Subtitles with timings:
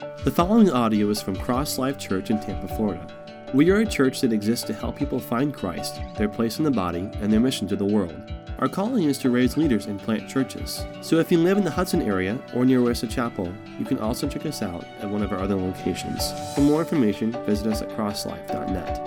[0.00, 3.06] The following audio is from Cross Life Church in Tampa, Florida.
[3.52, 6.70] We are a church that exists to help people find Christ, their place in the
[6.70, 8.18] body, and their mission to the world.
[8.60, 10.82] Our calling is to raise leaders and plant churches.
[11.02, 14.26] So if you live in the Hudson area or near Wesley Chapel, you can also
[14.26, 16.32] check us out at one of our other locations.
[16.54, 19.00] For more information, visit us at crosslife.net.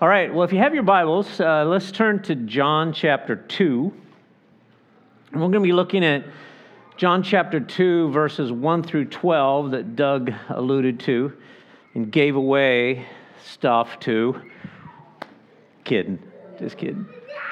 [0.00, 3.92] All right, well, if you have your Bibles, uh, let's turn to John chapter 2.
[5.30, 6.24] And we're going to be looking at
[6.96, 11.32] John chapter 2, verses 1 through 12 that Doug alluded to
[11.94, 13.06] and gave away
[13.42, 14.40] stuff to.
[15.84, 16.18] Kidding,
[16.58, 17.06] just kidding.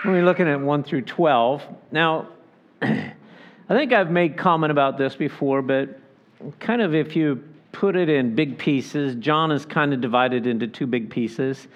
[0.04, 1.62] We're looking at 1 through 12.
[1.90, 2.28] Now,
[2.82, 3.14] I
[3.68, 5.98] think I've made comment about this before, but
[6.58, 10.66] kind of if you put it in big pieces, John is kind of divided into
[10.66, 11.66] two big pieces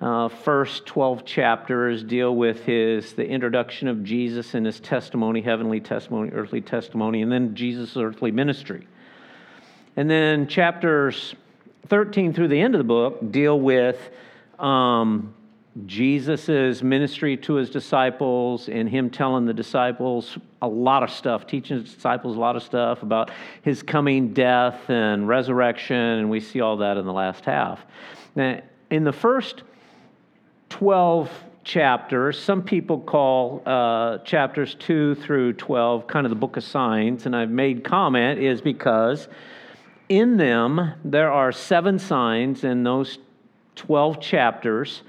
[0.00, 5.80] uh, first 12 chapters deal with his the introduction of jesus and his testimony heavenly
[5.80, 8.86] testimony earthly testimony and then jesus' earthly ministry.
[9.96, 11.36] And then chapters
[11.88, 14.10] 13 through the end of the book deal with
[14.58, 15.32] um,
[15.86, 21.78] jesus' ministry to his disciples and him telling the disciples a lot of stuff teaching
[21.78, 23.30] his disciples a lot of stuff about
[23.62, 27.80] his coming death and resurrection and we see all that in the last half.
[28.34, 28.60] Now
[28.90, 29.62] in the first
[30.74, 31.30] 12
[31.62, 32.36] chapters.
[32.36, 37.36] Some people call uh, chapters 2 through 12 kind of the book of signs, and
[37.36, 39.28] I've made comment is because
[40.08, 43.18] in them there are seven signs in those
[43.76, 45.04] 12 chapters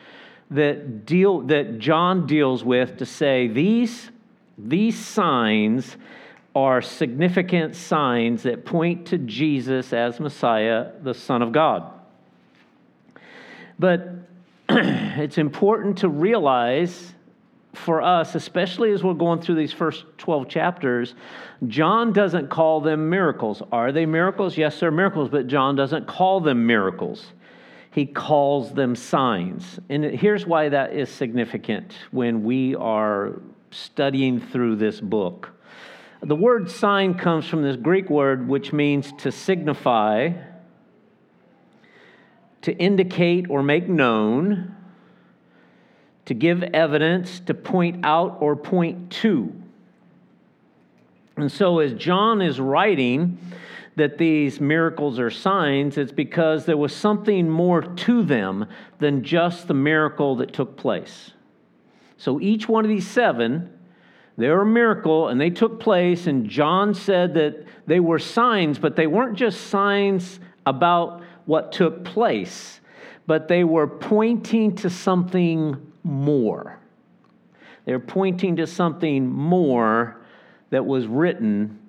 [0.51, 4.11] that deal that John deals with to say these
[4.59, 5.97] these signs
[6.53, 11.91] are significant signs that point to Jesus as Messiah, the Son of God.
[13.79, 14.24] But
[14.69, 17.13] it's important to realize
[17.73, 21.13] for us, especially as we're going through these first 12 chapters,
[21.67, 23.61] John doesn't call them miracles.
[23.71, 24.57] Are they miracles?
[24.57, 27.33] Yes, they're miracles, but John doesn't call them miracles.
[27.91, 29.79] He calls them signs.
[29.89, 33.41] And here's why that is significant when we are
[33.71, 35.51] studying through this book.
[36.21, 40.31] The word sign comes from this Greek word which means to signify
[42.65, 44.75] to indicate or make known,
[46.25, 49.53] to give evidence, to point out or point to.
[51.37, 53.37] And so, as John is writing
[53.97, 58.65] that these miracles are signs, it's because there was something more to them
[58.97, 61.33] than just the miracle that took place.
[62.17, 63.71] So, each one of these seven,
[64.37, 68.95] they're a miracle and they took place, and John said that they were signs, but
[68.95, 72.79] they weren't just signs about what took place,
[73.27, 76.79] but they were pointing to something more.
[77.85, 80.17] They're pointing to something more
[80.71, 81.79] that was written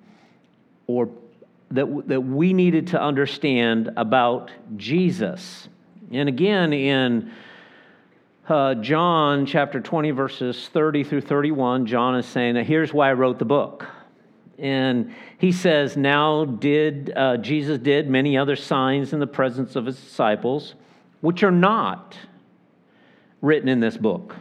[0.85, 1.09] or
[1.71, 5.67] that, that we needed to understand about Jesus.
[6.11, 7.31] And again, in
[8.47, 13.39] uh, John chapter 20, verses 30 through 31, John is saying, Here's why I wrote
[13.39, 13.85] the book.
[14.57, 19.85] And he says, Now did uh, Jesus did many other signs in the presence of
[19.85, 20.75] his disciples,
[21.21, 22.17] which are not
[23.41, 24.35] written in this book.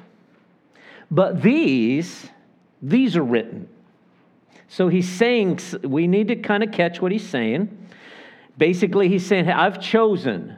[1.11, 2.29] But these,
[2.83, 3.69] these are written.
[4.69, 7.77] So he's saying, we need to kind of catch what he's saying.
[8.59, 10.57] Basically, he's saying, I've chosen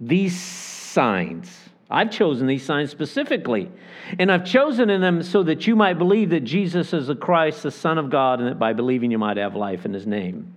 [0.00, 1.61] these signs
[1.92, 3.70] I've chosen these signs specifically.
[4.18, 7.62] And I've chosen in them so that you might believe that Jesus is the Christ,
[7.62, 10.54] the Son of God, and that by believing you might have life in his name.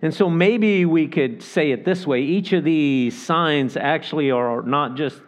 [0.00, 4.62] And so maybe we could say it this way each of these signs actually are
[4.62, 5.20] not just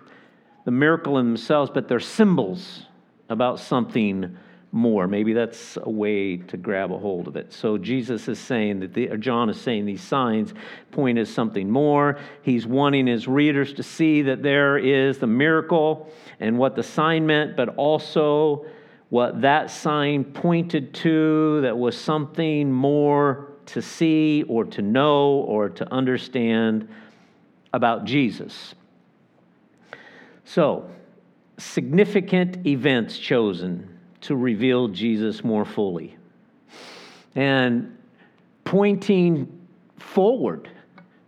[0.64, 2.86] the miracle in themselves, but they're symbols
[3.28, 4.36] about something
[4.74, 5.06] more.
[5.06, 7.52] Maybe that's a way to grab a hold of it.
[7.52, 10.52] So Jesus is saying that, the, John is saying these signs
[10.90, 12.18] point as something more.
[12.42, 17.24] He's wanting his readers to see that there is the miracle and what the sign
[17.24, 18.66] meant, but also
[19.10, 25.68] what that sign pointed to that was something more to see or to know or
[25.68, 26.88] to understand
[27.72, 28.74] about Jesus.
[30.44, 30.90] So,
[31.58, 33.93] significant events chosen
[34.24, 36.16] to reveal Jesus more fully.
[37.34, 37.96] And
[38.64, 39.66] pointing
[39.98, 40.68] forward,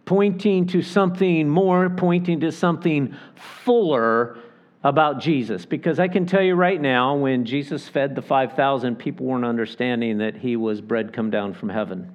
[0.05, 4.39] pointing to something more, pointing to something fuller
[4.83, 5.67] about Jesus.
[5.67, 10.19] Because I can tell you right now, when Jesus fed the 5,000, people weren't understanding
[10.19, 12.11] that he was bread come down from heaven,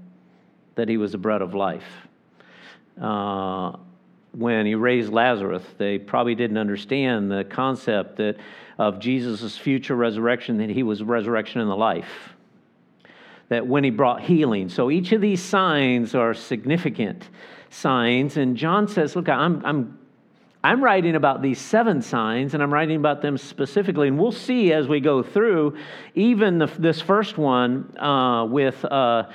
[0.75, 2.07] that he was the bread of life.
[2.99, 3.73] Uh,
[4.31, 8.37] when he raised Lazarus, they probably didn't understand the concept that
[8.77, 12.33] of Jesus' future resurrection, that he was resurrection in the life.
[13.49, 14.69] that when he brought healing.
[14.69, 17.27] So each of these signs are significant
[17.69, 18.37] signs.
[18.37, 19.99] And John says, Look, I'm, I'm,
[20.63, 24.07] I'm writing about these seven signs, and I'm writing about them specifically.
[24.07, 25.75] And we'll see as we go through,
[26.15, 28.83] even the, this first one uh, with.
[28.85, 29.29] Uh,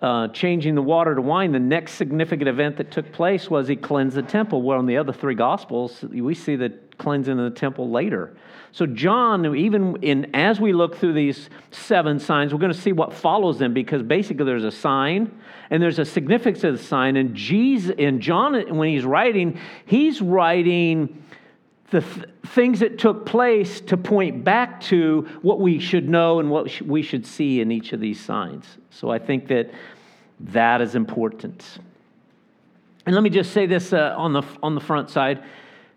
[0.00, 3.74] uh, changing the water to wine, the next significant event that took place was he
[3.74, 4.62] cleansed the temple.
[4.62, 8.36] Where in the other three gospels, we see the cleansing of the temple later.
[8.72, 12.92] So John, even in as we look through these seven signs, we're going to see
[12.92, 17.16] what follows them because basically there's a sign and there's a significance of the sign.
[17.16, 21.22] And Jesus, and John, when he's writing, he's writing
[21.90, 26.50] the th- things that took place to point back to what we should know and
[26.50, 28.66] what we should see in each of these signs.
[28.90, 29.70] So I think that
[30.40, 31.78] that is important.
[33.06, 35.42] And let me just say this uh, on, the, on the front side.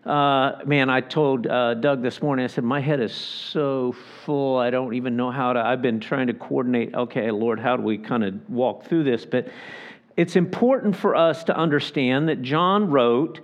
[0.04, 3.94] Uh, man, I told uh, Doug this morning, I said, my head is so
[4.24, 4.58] full.
[4.58, 5.60] I don't even know how to.
[5.60, 9.24] I've been trying to coordinate, okay, Lord, how do we kind of walk through this?
[9.24, 9.48] But
[10.16, 13.40] it's important for us to understand that John wrote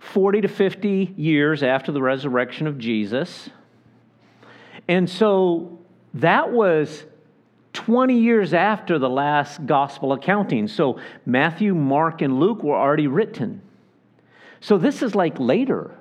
[0.00, 3.48] 40 to 50 years after the resurrection of Jesus.
[4.88, 5.78] And so
[6.14, 7.06] that was
[7.72, 10.68] 20 years after the last gospel accounting.
[10.68, 13.62] So Matthew, Mark, and Luke were already written.
[14.60, 15.96] So this is like later.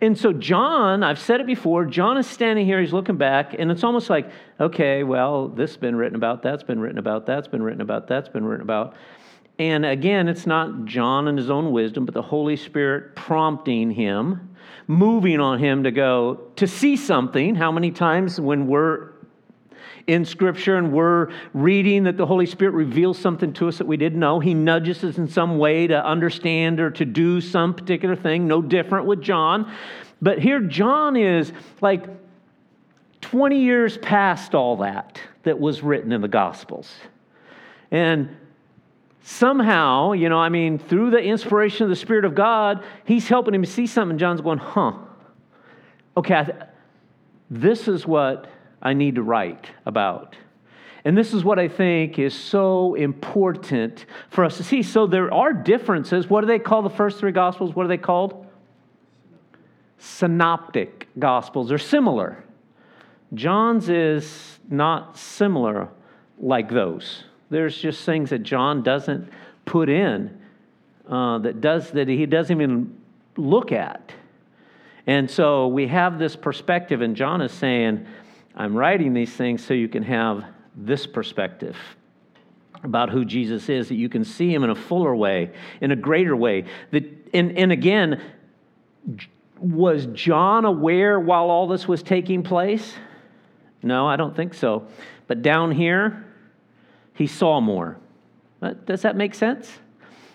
[0.00, 3.70] And so John, I've said it before, John is standing here, he's looking back, and
[3.70, 4.30] it's almost like,
[4.60, 8.06] okay, well, this has been written about, that's been written about, that's been written about,
[8.06, 8.94] that's been written about.
[9.58, 14.54] And again, it's not John and his own wisdom, but the Holy Spirit prompting him,
[14.86, 17.56] moving on him to go to see something.
[17.56, 19.17] How many times when we're
[20.08, 23.96] in Scripture and we're reading that the Holy Spirit reveals something to us that we
[23.96, 28.16] didn't know, He nudges us in some way to understand or to do some particular
[28.16, 29.72] thing, no different with John.
[30.20, 32.06] But here, John is like
[33.20, 36.92] 20 years past all that that was written in the Gospels.
[37.90, 38.34] And
[39.22, 43.54] somehow, you know, I mean, through the inspiration of the Spirit of God, he's helping
[43.54, 44.16] him see something.
[44.16, 44.92] John's going, huh,
[46.16, 46.56] okay, th-
[47.50, 48.46] this is what
[48.80, 50.36] I need to write about.
[51.04, 54.82] And this is what I think is so important for us to see.
[54.82, 56.28] So there are differences.
[56.28, 57.74] What do they call the first three gospels?
[57.74, 58.46] What are they called?
[59.98, 61.68] Synoptic gospels.
[61.68, 62.44] They're similar.
[63.34, 65.88] John's is not similar
[66.38, 67.24] like those.
[67.50, 69.30] There's just things that John doesn't
[69.64, 70.38] put in
[71.08, 72.96] uh, that does that he doesn't even
[73.36, 74.12] look at.
[75.06, 78.06] And so we have this perspective, and John is saying,
[78.58, 80.44] I'm writing these things so you can have
[80.76, 81.76] this perspective
[82.82, 85.96] about who Jesus is, that you can see him in a fuller way, in a
[85.96, 86.64] greater way.
[86.90, 88.20] That, and, and again,
[89.58, 92.94] was John aware while all this was taking place?
[93.82, 94.86] No, I don't think so.
[95.28, 96.24] But down here,
[97.14, 97.96] he saw more.
[98.86, 99.72] Does that make sense?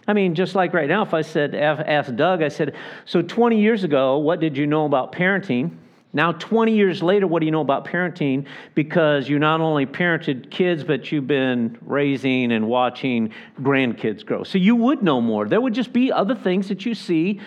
[0.08, 2.76] I mean, just like right now, if I said, ask Doug, I said,
[3.06, 5.78] so 20 years ago, what did you know about parenting?
[6.16, 8.46] Now, 20 years later, what do you know about parenting?
[8.76, 14.44] Because you not only parented kids, but you've been raising and watching grandkids grow.
[14.44, 15.48] So you would know more.
[15.48, 17.42] There would just be other things that you see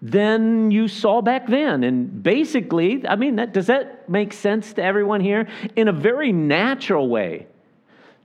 [0.00, 1.82] than you saw back then.
[1.82, 5.48] And basically, I mean, that, does that make sense to everyone here?
[5.74, 7.48] In a very natural way.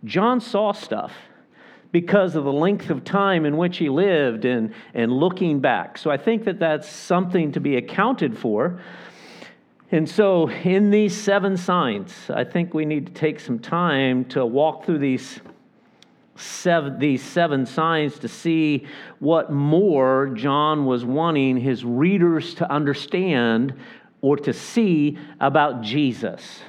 [0.03, 1.11] John saw stuff
[1.91, 5.97] because of the length of time in which he lived and, and looking back.
[5.97, 8.79] So I think that that's something to be accounted for.
[9.89, 14.45] And so, in these seven signs, I think we need to take some time to
[14.45, 15.39] walk through these
[16.35, 18.85] seven, these seven signs to see
[19.19, 23.75] what more John was wanting his readers to understand
[24.21, 26.59] or to see about Jesus.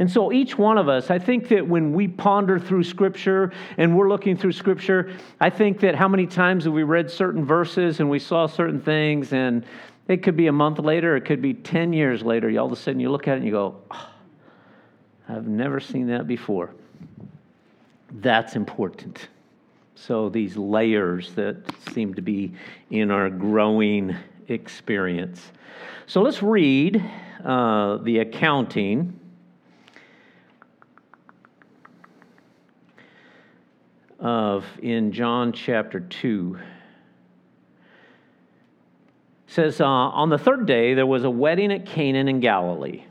[0.00, 3.96] And so, each one of us, I think that when we ponder through Scripture and
[3.96, 8.00] we're looking through Scripture, I think that how many times have we read certain verses
[8.00, 9.64] and we saw certain things, and
[10.08, 12.50] it could be a month later, it could be 10 years later.
[12.50, 14.10] You All of a sudden, you look at it and you go, oh,
[15.28, 16.70] I've never seen that before.
[18.10, 19.28] That's important.
[19.96, 21.56] So, these layers that
[21.92, 22.52] seem to be
[22.90, 24.14] in our growing
[24.48, 25.52] experience.
[26.06, 27.02] So, let's read
[27.44, 29.18] uh, the accounting
[34.18, 36.58] of in John chapter 2.
[39.54, 43.04] Says, uh, On the third day, there was a wedding at Cana in Galilee,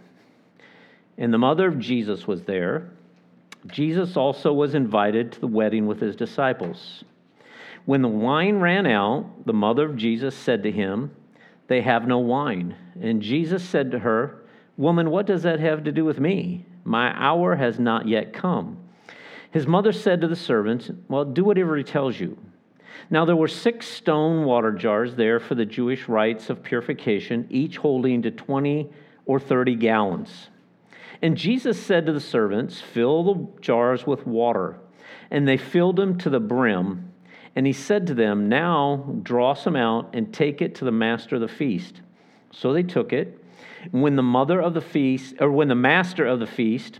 [1.17, 2.89] and the mother of Jesus was there.
[3.67, 7.05] Jesus also was invited to the wedding with his disciples.
[7.85, 11.15] When the wine ran out, the mother of Jesus said to him,
[11.67, 12.75] They have no wine.
[13.01, 14.43] And Jesus said to her,
[14.75, 16.65] Woman, what does that have to do with me?
[16.83, 18.79] My hour has not yet come.
[19.51, 22.37] His mother said to the servants, Well, do whatever he tells you.
[23.09, 27.77] Now there were six stone water jars there for the Jewish rites of purification, each
[27.77, 28.89] holding to 20
[29.25, 30.49] or 30 gallons.
[31.21, 34.77] And Jesus said to the servants, Fill the jars with water.
[35.31, 37.13] And they filled them to the brim.
[37.55, 41.35] And he said to them, Now draw some out and take it to the master
[41.35, 42.01] of the feast.
[42.51, 43.39] So they took it.
[43.91, 46.99] When the mother of the feast, or when the master of the feast,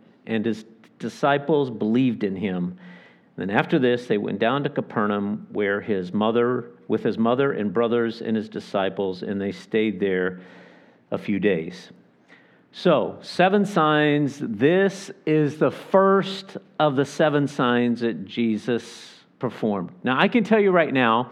[0.25, 0.65] and his
[0.99, 2.77] disciples believed in him.
[3.35, 7.73] Then after this, they went down to Capernaum, where his mother, with his mother and
[7.73, 10.41] brothers and his disciples, and they stayed there
[11.11, 11.89] a few days.
[12.73, 14.39] So, seven signs.
[14.39, 19.91] This is the first of the seven signs that Jesus performed.
[20.03, 21.31] Now, I can tell you right now,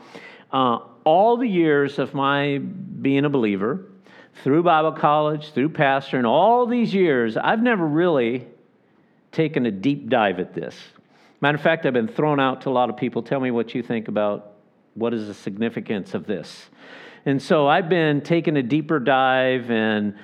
[0.52, 3.86] uh, all the years of my being a believer,
[4.44, 8.48] through Bible college, through pastor, and all these years, I've never really
[9.32, 10.76] taken a deep dive at this.
[11.42, 13.24] Matter of fact, I've been thrown out to a lot of people.
[13.24, 14.54] Tell me what you think about
[14.96, 16.70] what is the significance of this.
[17.26, 20.16] And so I've been taking a deeper dive and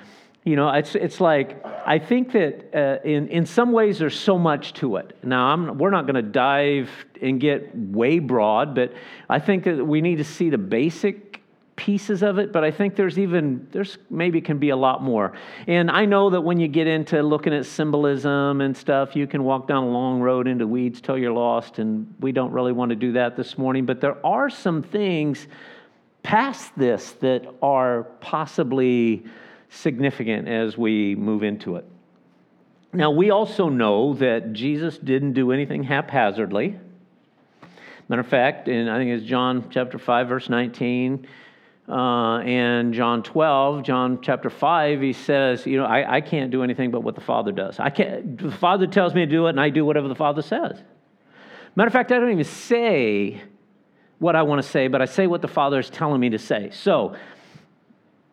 [0.46, 4.38] you know, it's, it's like, I think that uh, in, in some ways there's so
[4.38, 5.18] much to it.
[5.24, 8.94] Now, I'm, we're not going to dive and get way broad, but
[9.28, 11.25] I think that we need to see the basic
[11.76, 15.34] pieces of it, but I think there's even, there's maybe can be a lot more.
[15.68, 19.44] And I know that when you get into looking at symbolism and stuff, you can
[19.44, 22.90] walk down a long road into weeds till you're lost, and we don't really want
[22.90, 25.48] to do that this morning, but there are some things
[26.24, 29.26] past this that are possibly
[29.70, 31.86] significant as we move into it.
[32.94, 36.80] Now, we also know that Jesus didn't do anything haphazardly.
[38.08, 41.28] Matter of fact, in I think it's John chapter 5, verse 19,
[41.88, 46.64] uh, and John 12, John chapter 5, he says, You know, I, I can't do
[46.64, 47.80] anything but what the Father does.
[47.80, 50.42] I can't, the Father tells me to do it, and I do whatever the Father
[50.42, 50.82] says.
[51.76, 53.42] Matter of fact, I don't even say
[54.18, 56.40] what I want to say, but I say what the Father is telling me to
[56.40, 56.72] say.
[56.72, 57.16] So,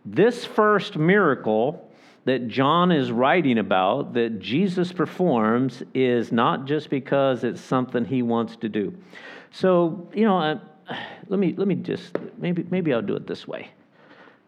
[0.05, 1.91] this first miracle
[2.25, 8.23] that John is writing about, that Jesus performs, is not just because it's something he
[8.23, 8.95] wants to do.
[9.51, 10.61] So, you know,
[11.29, 13.71] let me let me just maybe maybe I'll do it this way.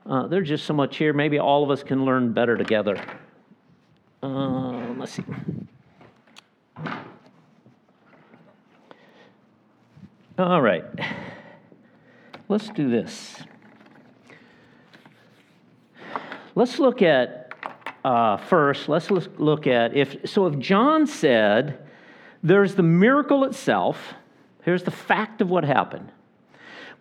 [0.07, 1.13] Uh, there's just so much here.
[1.13, 3.03] Maybe all of us can learn better together.
[4.23, 5.25] Uh, let's see.
[10.39, 10.85] All right.
[12.49, 13.43] Let's do this.
[16.55, 17.53] Let's look at
[18.05, 21.79] uh, first, let's look at if, so if John said
[22.43, 24.15] there's the miracle itself,
[24.63, 26.13] here's the fact of what happened.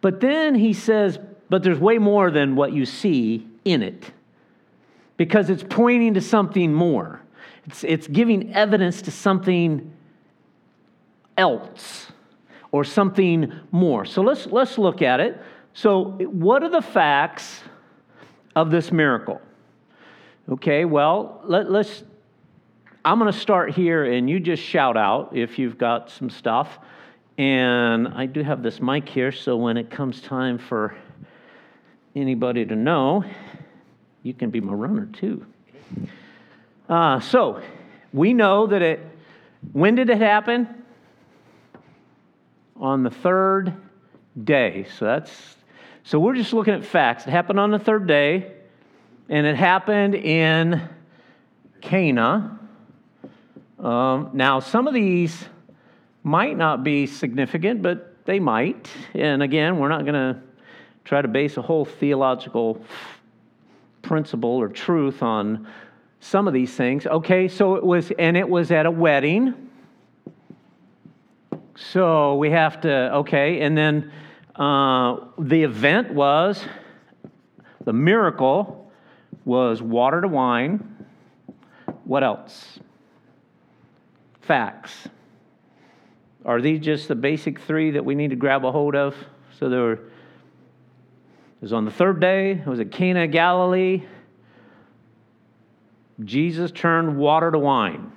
[0.03, 1.17] But then he says,
[1.47, 4.11] but there's way more than what you see in it
[5.15, 7.21] because it's pointing to something more.
[7.65, 9.93] It's, it's giving evidence to something
[11.37, 12.11] else
[12.73, 14.03] or something more.
[14.03, 15.41] So let's, let's look at it.
[15.73, 17.61] So, what are the facts
[18.57, 19.39] of this miracle?
[20.49, 22.03] Okay, well, let, us
[23.05, 26.77] I'm going to start here and you just shout out if you've got some stuff.
[27.37, 30.95] And I do have this mic here, so when it comes time for
[32.15, 33.23] anybody to know,
[34.21, 35.45] you can be my runner too.
[36.87, 37.61] Uh, so,
[38.13, 38.99] we know that it,
[39.71, 40.83] when did it happen?
[42.75, 43.73] On the third
[44.43, 44.85] day.
[44.97, 45.55] So that's,
[46.03, 47.25] so we're just looking at facts.
[47.25, 48.51] It happened on the third day
[49.29, 50.87] and it happened in
[51.81, 52.59] Cana.
[53.79, 55.45] Um, now, some of these
[56.23, 58.89] might not be significant, but they might.
[59.13, 60.39] And again, we're not going to
[61.03, 62.81] try to base a whole theological
[64.01, 65.67] principle or truth on
[66.19, 67.05] some of these things.
[67.05, 69.69] Okay, so it was, and it was at a wedding.
[71.75, 74.11] So we have to, okay, and then
[74.55, 76.63] uh, the event was
[77.83, 78.91] the miracle
[79.43, 81.05] was water to wine.
[82.05, 82.79] What else?
[84.41, 85.09] Facts.
[86.45, 89.15] Are these just the basic three that we need to grab a hold of?
[89.59, 90.01] So there were, it
[91.61, 94.03] was on the third day, it was at Cana, Galilee.
[96.23, 98.11] Jesus turned water to wine.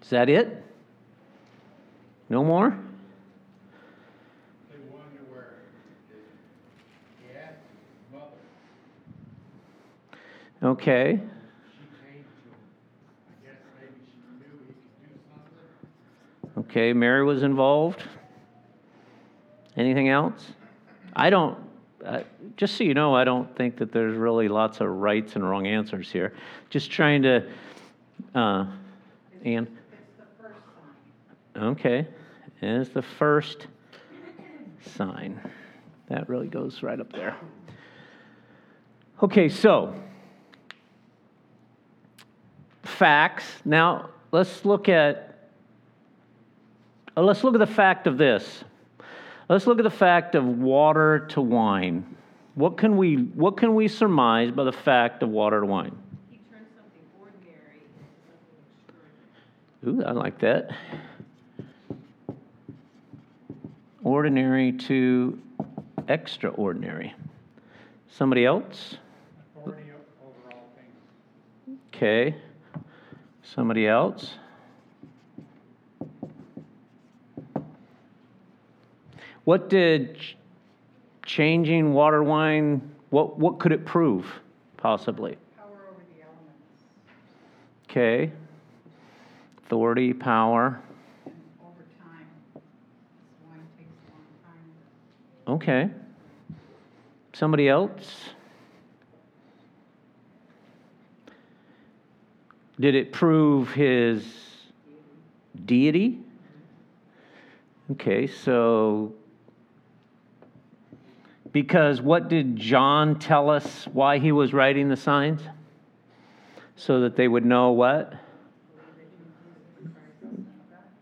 [0.00, 0.64] Is that it?
[2.28, 2.76] No more?
[4.70, 5.54] They wonder where
[7.20, 8.40] he asked his mother,
[10.62, 11.20] Okay.
[11.20, 12.56] she came to him.
[13.28, 16.41] I guess maybe she knew he could do something.
[16.58, 18.02] Okay, Mary was involved.
[19.76, 20.52] Anything else?
[21.14, 21.58] I don't,
[22.04, 22.22] uh,
[22.56, 25.66] just so you know, I don't think that there's really lots of rights and wrong
[25.66, 26.34] answers here.
[26.68, 27.48] Just trying to,
[28.34, 28.66] uh,
[29.44, 29.66] Ann?
[29.98, 30.42] It's
[31.54, 31.62] the.
[31.62, 32.06] Okay,
[32.60, 33.66] it's the first
[34.94, 35.40] sign.
[36.08, 37.36] That really goes right up there.
[39.22, 39.94] Okay, so
[42.82, 43.44] facts.
[43.64, 45.31] Now let's look at
[47.16, 48.64] Uh, let's look at the fact of this.
[49.48, 52.16] Let's look at the fact of water to wine.
[52.54, 55.96] What can we what can we surmise by the fact of water to wine?
[56.30, 58.00] He turned something ordinary into
[58.30, 58.64] something
[59.82, 60.04] extraordinary.
[60.04, 60.70] Ooh, I like that.
[64.04, 65.38] Ordinary to
[66.08, 67.14] extraordinary.
[68.08, 68.96] Somebody else?
[69.56, 70.32] Authority o-
[70.76, 71.78] things.
[71.94, 72.36] Okay.
[73.42, 74.34] Somebody else?
[79.44, 80.18] What did
[81.26, 84.26] changing water wine, what, what could it prove,
[84.76, 85.36] possibly?
[85.56, 86.84] Power over the elements
[87.90, 88.32] Okay.
[89.64, 90.80] Authority, power.
[91.24, 92.26] and over time.
[93.48, 95.88] Wine takes a long time.
[95.88, 95.90] Okay.
[97.32, 98.30] Somebody else?
[102.78, 104.24] Did it prove his
[105.64, 106.18] deity?
[107.92, 109.12] Okay, so
[111.52, 115.42] because what did John tell us why he was writing the signs?
[116.74, 118.14] So that they would know what?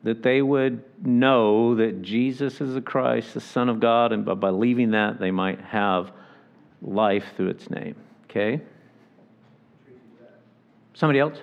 [0.02, 4.34] that they would know that Jesus is the Christ, the Son of God, and by
[4.34, 6.10] believing that, they might have
[6.80, 7.94] life through its name.
[8.24, 8.60] Okay?
[10.94, 11.38] Somebody else?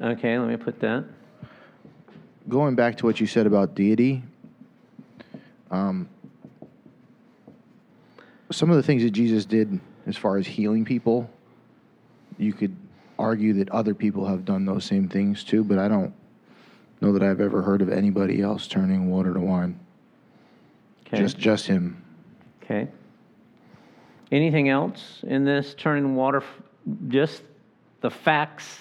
[0.00, 1.04] Okay, let me put that.
[2.48, 4.22] going back to what you said about deity,
[5.70, 6.08] um,
[8.50, 11.30] some of the things that Jesus did as far as healing people,
[12.38, 12.76] you could
[13.18, 16.12] argue that other people have done those same things too, but I don't
[17.00, 19.78] know that I've ever heard of anybody else turning water to wine.
[21.06, 21.18] Okay.
[21.18, 22.02] Just just him.
[22.62, 22.88] Okay.
[24.32, 26.42] Anything else in this turning water,
[27.08, 27.42] just
[28.00, 28.78] the facts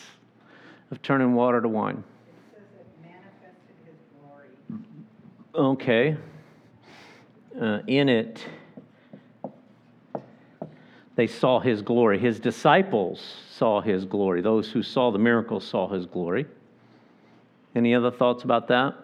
[0.91, 2.03] of turning water to wine?
[2.27, 5.73] It says it manifested his glory.
[5.73, 6.17] Okay.
[7.59, 8.45] Uh, in it,
[11.19, 12.17] they saw his glory.
[12.17, 14.39] His disciples saw his glory.
[14.39, 16.45] Those who saw the miracles saw his glory.
[17.75, 18.95] Any other thoughts about that?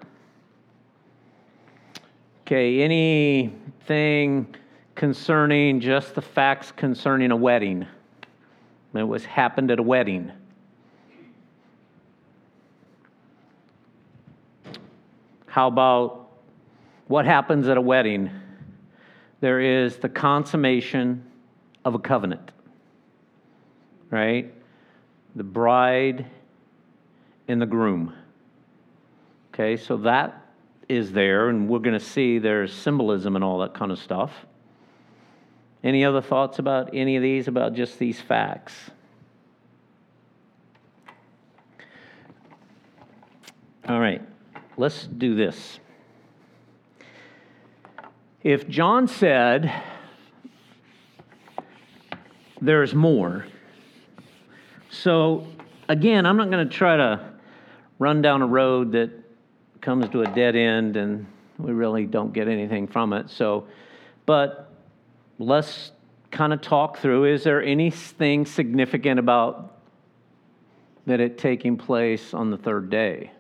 [2.43, 4.47] Okay, anything
[4.95, 7.85] concerning just the facts concerning a wedding?
[8.93, 10.31] It was happened at a wedding.
[15.47, 16.29] How about
[17.07, 18.29] what happens at a wedding?
[19.41, 21.21] There is the consummation
[21.85, 22.51] of a covenant,
[24.09, 24.51] right?
[25.35, 26.25] The bride
[27.47, 28.13] and the groom.
[29.53, 30.41] Okay, so that
[30.89, 34.31] is there, and we're going to see there's symbolism and all that kind of stuff.
[35.83, 38.73] Any other thoughts about any of these, about just these facts?
[43.87, 44.21] All right,
[44.77, 45.79] let's do this.
[48.43, 49.71] If John said,
[52.65, 53.45] there's more.
[54.89, 55.45] So,
[55.87, 57.33] again, I'm not going to try to
[57.99, 59.11] run down a road that
[59.81, 61.25] comes to a dead end and
[61.57, 63.29] we really don't get anything from it.
[63.29, 63.67] So,
[64.25, 64.71] but
[65.39, 65.91] let's
[66.31, 69.77] kind of talk through is there anything significant about
[71.05, 73.31] that it taking place on the third day?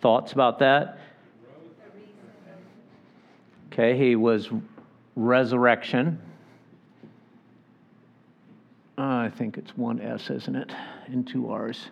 [0.00, 0.98] Thoughts about that?
[3.72, 4.50] Okay, he was
[5.16, 6.20] resurrection.
[8.98, 10.72] I think it's one S, isn't it?
[11.06, 11.88] And two R's.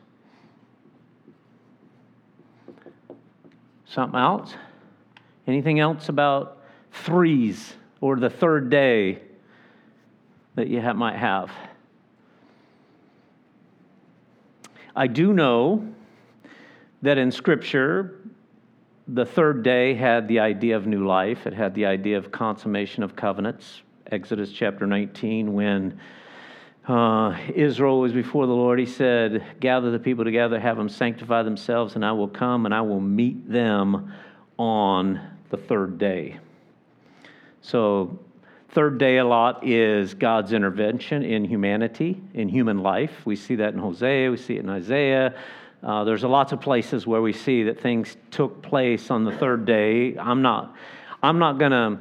[3.87, 4.55] Something else?
[5.47, 6.59] Anything else about
[6.93, 9.21] threes or the third day
[10.55, 11.51] that you ha- might have?
[14.95, 15.93] I do know
[17.03, 18.20] that in Scripture,
[19.13, 23.03] the third day had the idea of new life, it had the idea of consummation
[23.03, 23.83] of covenants.
[24.07, 25.99] Exodus chapter 19, when
[26.87, 31.43] uh, Israel was before the Lord, he said, Gather the people together, have them sanctify
[31.43, 34.13] themselves, and I will come and I will meet them
[34.57, 35.21] on
[35.51, 36.39] the third day.
[37.63, 38.19] So,
[38.71, 43.27] third day a lot is God's intervention in humanity, in human life.
[43.27, 45.35] We see that in Hosea, we see it in Isaiah.
[45.83, 49.65] Uh, there's lots of places where we see that things took place on the third
[49.65, 50.17] day.
[50.19, 50.77] I'm not,
[51.23, 52.01] I'm not gonna,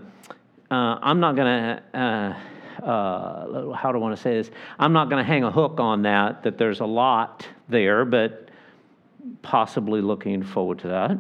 [0.70, 1.84] uh, I'm not gonna.
[1.94, 4.52] Uh, uh, how do I want to say this?
[4.78, 8.50] I'm not to hang a hook on that, that there's a lot there, but
[9.42, 11.18] possibly looking forward to that.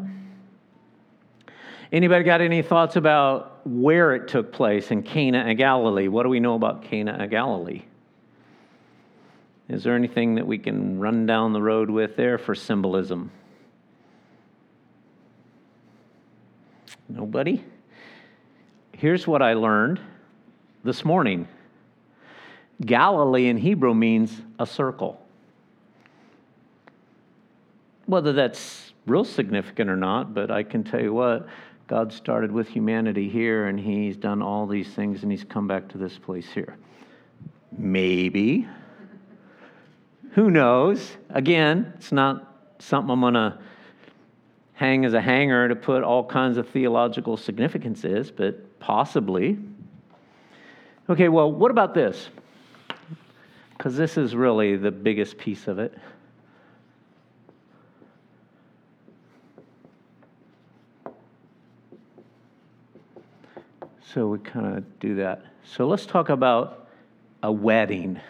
[1.91, 6.07] Anybody got any thoughts about where it took place in Cana and Galilee?
[6.07, 7.83] What do we know about Cana and Galilee?
[9.69, 13.31] Is there anything that we can run down the road with there for symbolism?
[17.07, 17.63] Nobody?
[18.93, 19.99] Here's what I learned
[20.83, 21.47] this morning.
[22.83, 25.21] Galilee in Hebrew means a circle.
[28.07, 31.47] Whether that's real significant or not, but I can tell you what,
[31.87, 35.87] God started with humanity here and He's done all these things and He's come back
[35.89, 36.75] to this place here.
[37.77, 38.67] Maybe.
[40.39, 41.17] Who knows?
[41.31, 43.59] Again, it's not something I'm going to
[44.71, 49.59] hang as a hanger to put all kinds of theological significances, but possibly.
[51.09, 52.29] Okay, well, what about this?
[53.77, 55.93] Because this is really the biggest piece of it.
[64.13, 65.43] So we kind of do that.
[65.65, 66.87] So let's talk about
[67.43, 68.21] a wedding.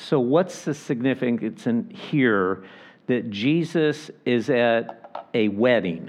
[0.00, 2.62] So, what's the significance in here
[3.08, 6.08] that Jesus is at a wedding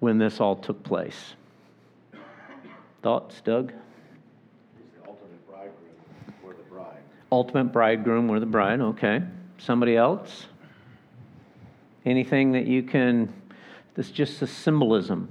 [0.00, 1.34] when this all took place?
[3.02, 3.72] Thoughts, Doug?
[4.78, 5.92] He's the ultimate bridegroom.
[6.42, 7.02] We're the bride.
[7.30, 8.80] Ultimate bridegroom, we're the bride.
[8.80, 9.20] Okay.
[9.58, 10.46] Somebody else?
[12.06, 13.30] Anything that you can,
[13.94, 15.28] that's just a symbolism.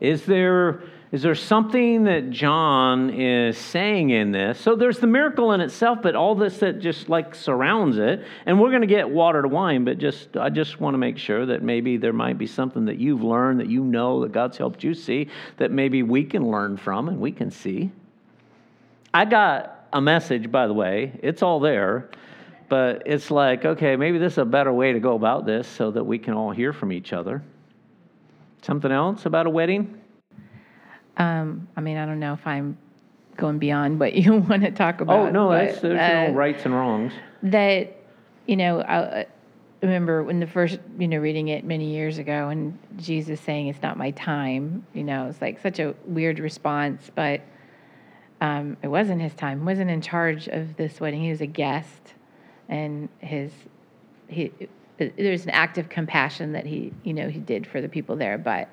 [0.00, 0.82] Is there,
[1.14, 4.58] is there something that John is saying in this?
[4.58, 8.24] So there's the miracle in itself, but all this that just like surrounds it.
[8.46, 11.16] And we're going to get water to wine, but just I just want to make
[11.16, 14.58] sure that maybe there might be something that you've learned that you know that God's
[14.58, 17.92] helped you see that maybe we can learn from and we can see.
[19.14, 21.12] I got a message, by the way.
[21.22, 22.10] It's all there.
[22.68, 25.92] But it's like, okay, maybe this is a better way to go about this so
[25.92, 27.40] that we can all hear from each other.
[28.62, 30.00] Something else about a wedding?
[31.16, 32.76] Um, I mean, I don't know if I'm
[33.36, 35.28] going beyond what you want to talk about.
[35.28, 37.12] Oh, no, but, that's, there's uh, no rights and wrongs.
[37.42, 37.96] That,
[38.46, 39.26] you know, I
[39.84, 43.66] I remember when the first, you know, reading it many years ago and Jesus saying,
[43.66, 47.42] it's not my time, you know, it's like such a weird response, but
[48.40, 49.58] um, it wasn't his time.
[49.58, 51.22] He wasn't in charge of this wedding.
[51.22, 52.14] He was a guest
[52.70, 53.52] and his,
[54.26, 54.50] he,
[54.96, 58.38] there's an act of compassion that he, you know, he did for the people there,
[58.38, 58.70] but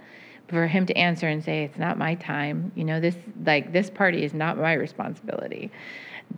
[0.51, 2.71] for him to answer and say it's not my time.
[2.75, 5.71] You know this like this party is not my responsibility.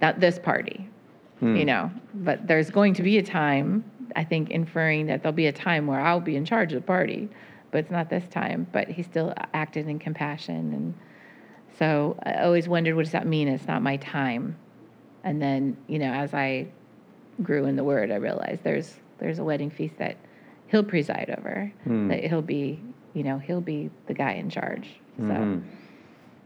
[0.02, 0.88] Not this party.
[1.40, 1.56] Hmm.
[1.56, 3.84] You know but there's going to be a time
[4.16, 6.86] i think inferring that there'll be a time where i'll be in charge of the
[6.86, 7.28] party
[7.74, 8.68] but it's not this time.
[8.72, 10.74] But he still acted in compassion.
[10.74, 10.94] And
[11.78, 13.50] so i always wondered what does that mean?
[13.50, 14.56] It's not my time.
[15.26, 16.68] And then you know as i
[17.42, 20.16] grew in the word i realized there's there's a wedding feast that
[20.68, 22.08] he'll preside over hmm.
[22.10, 22.80] that he'll be
[23.14, 25.62] you know he'll be the guy in charge so Mhm.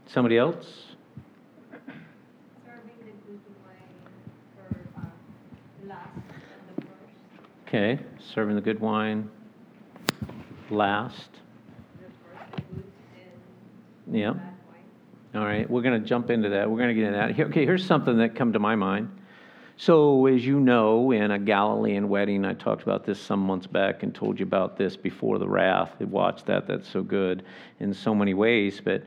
[0.08, 0.96] Somebody else?
[2.66, 3.78] Serving the good wine
[4.56, 7.68] for, uh, last and the first.
[7.68, 9.30] Okay, serving the good wine
[10.70, 11.30] last.
[12.00, 12.84] The first good
[14.08, 14.34] and Yeah.
[15.36, 16.70] All right, we're going to jump into that.
[16.72, 17.36] We're going to get into that.
[17.36, 19.10] Here, okay, here's something that come to my mind.
[19.80, 24.02] So, as you know, in a Galilean wedding, I talked about this some months back
[24.02, 26.02] and told you about this before the wrath.
[26.02, 27.44] Watch that; that's so good
[27.80, 28.82] in so many ways.
[28.84, 29.04] But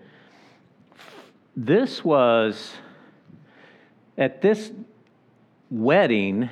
[1.57, 2.73] this was
[4.17, 4.71] at this
[5.73, 6.49] wedding.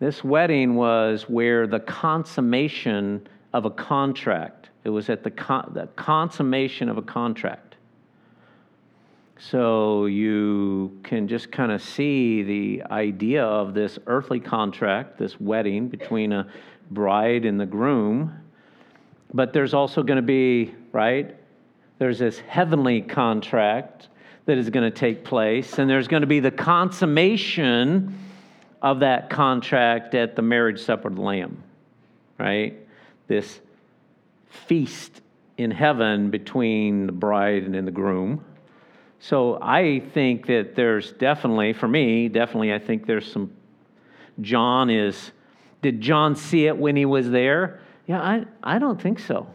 [0.00, 4.70] This wedding was where the consummation of a contract.
[4.82, 7.71] It was at the, con- the consummation of a contract.
[9.50, 15.88] So you can just kind of see the idea of this earthly contract, this wedding
[15.88, 16.46] between a
[16.92, 18.32] bride and the groom.
[19.34, 21.34] But there's also going to be, right?
[21.98, 24.08] There's this heavenly contract
[24.46, 28.16] that is going to take place, and there's going to be the consummation
[28.80, 31.64] of that contract at the marriage supper of the Lamb,
[32.38, 32.76] right?
[33.26, 33.60] This
[34.48, 35.20] feast
[35.58, 38.44] in heaven between the bride and the groom.
[39.24, 43.52] So I think that there's definitely, for me, definitely, I think there's some.
[44.40, 45.30] John is.
[45.80, 47.80] Did John see it when he was there?
[48.08, 49.46] Yeah, I, I don't think so.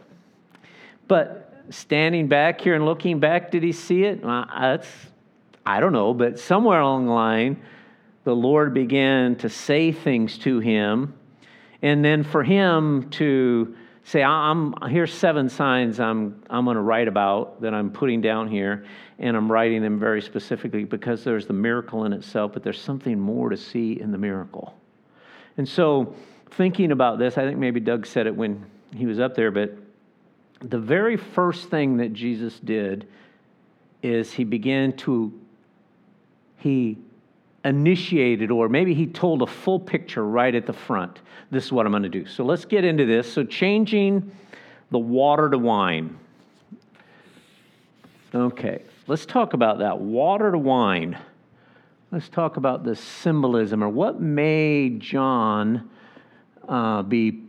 [1.06, 4.24] But standing back here and looking back, did he see it?
[4.24, 4.88] Well, that's,
[5.66, 7.62] I don't know, but somewhere along the line,
[8.24, 11.12] the Lord began to say things to him.
[11.82, 13.76] And then for him to
[14.08, 18.48] say, I'm, here's seven signs I'm, I'm going to write about that I'm putting down
[18.48, 18.86] here,
[19.18, 23.20] and I'm writing them very specifically because there's the miracle in itself, but there's something
[23.20, 24.74] more to see in the miracle.
[25.58, 26.14] And so,
[26.52, 28.64] thinking about this, I think maybe Doug said it when
[28.96, 29.76] he was up there, but
[30.60, 33.06] the very first thing that Jesus did
[34.02, 35.38] is he began to,
[36.56, 36.96] he
[37.68, 41.20] initiated, or maybe he told a full picture right at the front.
[41.50, 42.26] This is what I'm going to do.
[42.26, 43.30] So let's get into this.
[43.30, 44.30] So, changing
[44.90, 46.18] the water to wine.
[48.34, 49.98] Okay, let's talk about that.
[49.98, 51.18] Water to wine.
[52.10, 55.90] Let's talk about the symbolism, or what made John
[56.66, 57.42] uh, be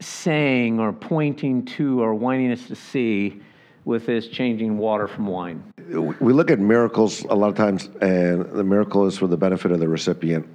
[0.00, 3.40] saying or pointing to or wanting us to see
[3.84, 5.69] with this changing water from wine?
[5.90, 9.72] We look at miracles a lot of times, and the miracle is for the benefit
[9.72, 10.46] of the recipient,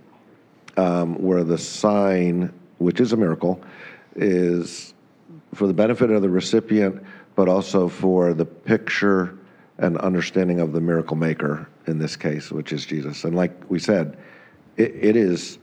[0.78, 3.62] um, where the sign, which is a miracle,
[4.16, 4.94] is
[5.54, 7.04] for the benefit of the recipient,
[7.36, 9.38] but also for the picture
[9.78, 13.26] and understanding of the miracle maker in this case, which is Jesus.
[13.26, 14.18] And like we said,
[14.78, 15.58] it, it is.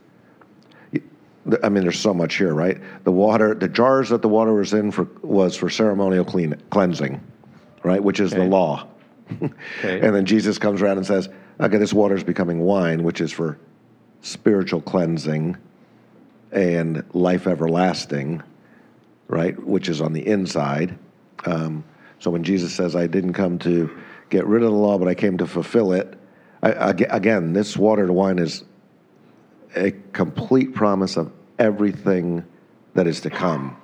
[1.63, 2.79] I mean, there's so much here, right?
[3.03, 7.19] The water, the jars that the water was in for was for ceremonial clean, cleansing,
[7.81, 8.01] right?
[8.01, 8.43] Which is Okay.
[8.43, 8.87] the law.
[9.79, 9.99] Okay.
[9.99, 13.31] And then Jesus comes around and says, "Okay, this water is becoming wine, which is
[13.31, 13.57] for
[14.21, 15.57] spiritual cleansing
[16.51, 18.41] and life everlasting,
[19.27, 19.61] right?
[19.65, 20.97] Which is on the inside."
[21.45, 21.83] Um,
[22.19, 23.89] so when Jesus says, "I didn't come to
[24.29, 26.17] get rid of the law, but I came to fulfill it,"
[26.61, 28.63] I, ag- again, this water to wine is
[29.75, 32.43] a complete promise of everything
[32.93, 33.75] that is to come.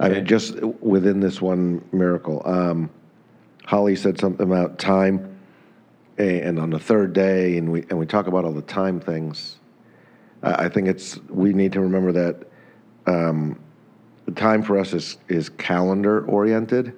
[0.00, 2.42] I mean, just within this one miracle.
[2.44, 2.90] Um,
[3.66, 5.38] Holly said something about time,
[6.18, 9.56] and on the third day, and we and we talk about all the time things.
[10.42, 12.46] I think it's we need to remember that
[13.06, 13.58] um,
[14.26, 16.94] the time for us is is calendar oriented,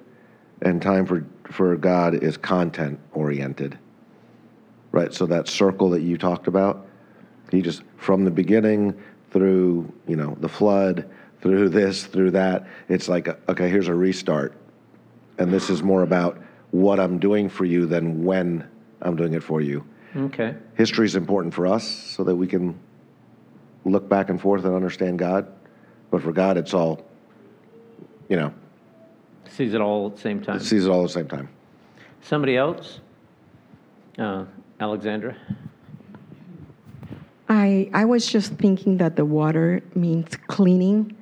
[0.61, 3.77] and time for for God is content oriented.
[4.91, 5.13] Right.
[5.13, 6.87] So that circle that you talked about,
[7.51, 8.93] he just from the beginning
[9.31, 11.09] through you know the flood,
[11.41, 12.67] through this, through that.
[12.89, 14.53] It's like okay, here's a restart,
[15.37, 18.67] and this is more about what I'm doing for you than when
[19.01, 19.85] I'm doing it for you.
[20.15, 20.55] Okay.
[20.75, 22.77] History is important for us so that we can
[23.85, 25.47] look back and forth and understand God.
[26.11, 27.05] But for God, it's all,
[28.29, 28.53] you know,
[29.49, 30.59] Sees it all at the same time.
[30.59, 31.49] sees it all at the same time.
[32.21, 32.99] Somebody else?
[34.19, 34.45] Uh,
[34.79, 35.35] Alexandra?
[37.49, 41.15] I, I was just thinking that the water means cleaning,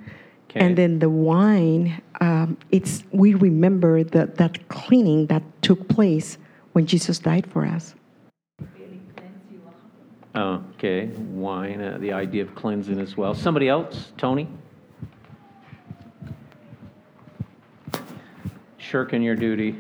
[0.56, 0.66] Okay.
[0.66, 6.38] and then the wine, um, it's we remember that that cleaning that took place
[6.72, 7.94] when Jesus died for us.
[10.34, 11.08] Oh, okay.
[11.08, 13.34] Wine, uh, the idea of cleansing as well.
[13.34, 14.12] Somebody else?
[14.18, 14.48] Tony?
[18.78, 19.76] Shirking your duty.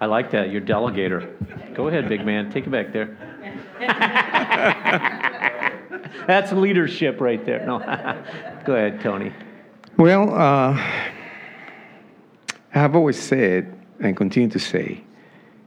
[0.00, 0.50] I like that.
[0.50, 1.74] You're delegator.
[1.74, 2.50] Go ahead, big man.
[2.50, 3.16] Take it back there.
[6.26, 7.64] That's leadership right there.
[7.64, 7.78] No.
[8.64, 9.32] Go ahead, Tony.
[9.96, 11.00] Well, uh, I
[12.72, 15.02] have always said and continue to say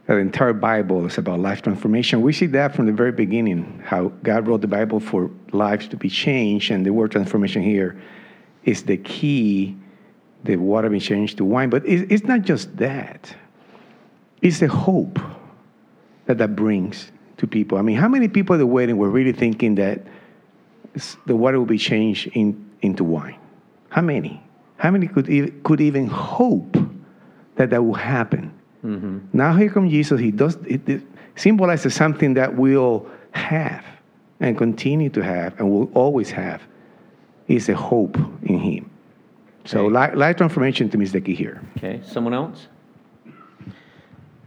[0.05, 2.21] that the entire Bible is about life transformation.
[2.21, 5.97] We see that from the very beginning, how God wrote the Bible for lives to
[5.97, 7.99] be changed, and the word transformation here
[8.65, 9.75] is the key,
[10.43, 11.69] the water being changed to wine.
[11.69, 13.35] But it's, not just that,
[14.41, 15.19] it's the hope
[16.25, 17.77] that that brings to people.
[17.77, 20.05] I mean, how many people at the wedding were really thinking that
[21.25, 23.37] the water will be changed in, into wine?
[23.89, 24.41] How many?
[24.77, 26.77] How many could, ev- could even hope
[27.55, 28.53] that that will happen?
[28.83, 29.17] Mm-hmm.
[29.33, 30.19] Now here comes Jesus.
[30.21, 31.01] He does it, it
[31.35, 33.83] symbolizes something that we'll have
[34.39, 36.61] and continue to have and will always have.
[37.49, 38.89] Is a hope in Him.
[39.65, 40.11] So Okay.
[40.11, 41.59] li- life transformation to me is the key here.
[41.77, 42.67] Okay, someone else?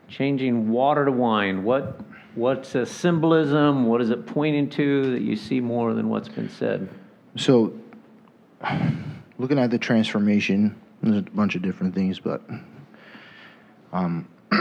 [0.08, 1.64] Changing water to wine.
[1.64, 2.00] What,
[2.34, 3.86] what's a symbolism?
[3.86, 6.88] What is it pointing to that you see more than what's been said?
[7.36, 7.72] So,
[9.38, 12.42] looking at the transformation, there's a bunch of different things, but
[13.92, 14.28] um,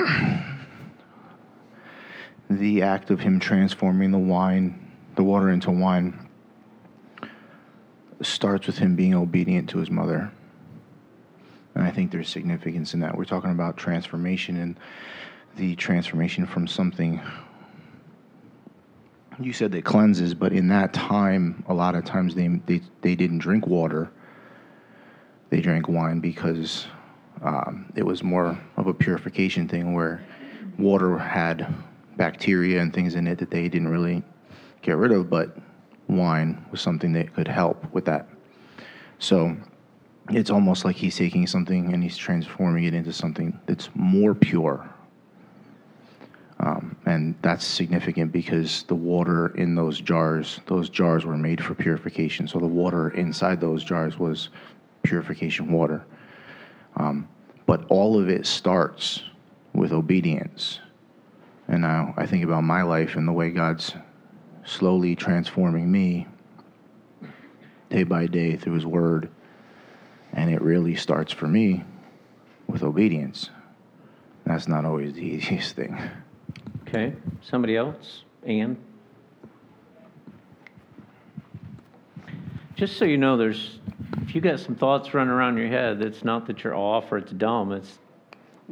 [2.49, 6.27] the act of him transforming the wine, the water into wine,
[8.21, 10.31] starts with him being obedient to his mother.
[11.73, 13.17] And I think there's significance in that.
[13.17, 14.77] We're talking about transformation, and
[15.55, 17.21] the transformation from something
[19.43, 23.15] you said that cleanses, but in that time, a lot of times they they, they
[23.15, 24.11] didn't drink water.
[25.49, 26.87] They drank wine because
[27.41, 30.23] um, it was more of a purification thing, where
[30.77, 31.73] water had
[32.17, 34.23] bacteria and things in it that they didn't really
[34.81, 35.57] get rid of, but
[36.07, 38.27] wine was something that could help with that.
[39.19, 39.55] So
[40.29, 44.89] it's almost like he's taking something and he's transforming it into something that's more pure.
[46.61, 51.73] Um, and that's significant because the water in those jars, those jars were made for
[51.73, 52.47] purification.
[52.47, 54.49] So the water inside those jars was
[55.01, 56.05] purification water.
[56.97, 57.27] Um,
[57.65, 59.23] but all of it starts
[59.73, 60.79] with obedience.
[61.67, 63.95] And now I think about my life and the way God's
[64.63, 66.27] slowly transforming me
[67.89, 69.31] day by day through His Word.
[70.33, 71.83] And it really starts for me
[72.67, 73.49] with obedience.
[74.45, 75.97] That's not always the easiest thing.
[76.93, 78.23] Okay, somebody else?
[78.45, 78.77] Ann?
[82.75, 83.79] Just so you know, there's,
[84.23, 87.17] if you got some thoughts running around your head, it's not that you're off or
[87.17, 87.99] it's dumb, it's,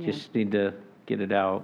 [0.02, 0.74] just need to
[1.06, 1.64] get it out.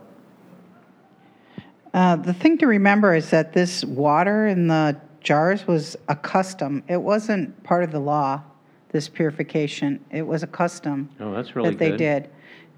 [1.93, 6.83] Uh, the thing to remember is that this water in the jars was a custom.
[6.87, 8.41] It wasn't part of the law,
[8.89, 10.03] this purification.
[10.09, 12.29] It was a custom Oh, that's really that they did.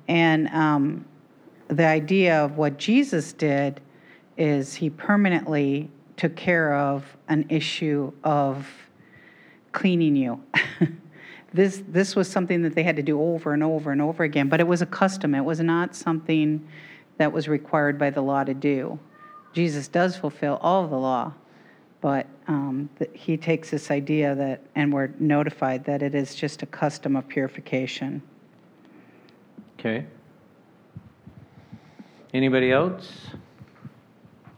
[0.07, 1.05] And um,
[1.67, 3.81] the idea of what Jesus did
[4.37, 8.67] is he permanently took care of an issue of
[9.71, 10.41] cleaning you.
[11.53, 14.49] this this was something that they had to do over and over and over again,
[14.49, 15.35] but it was a custom.
[15.35, 16.67] It was not something
[17.17, 18.99] that was required by the law to do.
[19.53, 21.33] Jesus does fulfill all of the law,
[22.01, 26.67] but um, he takes this idea that, and we're notified that it is just a
[26.67, 28.21] custom of purification.
[29.79, 30.05] Okay.
[32.33, 33.27] Anybody else?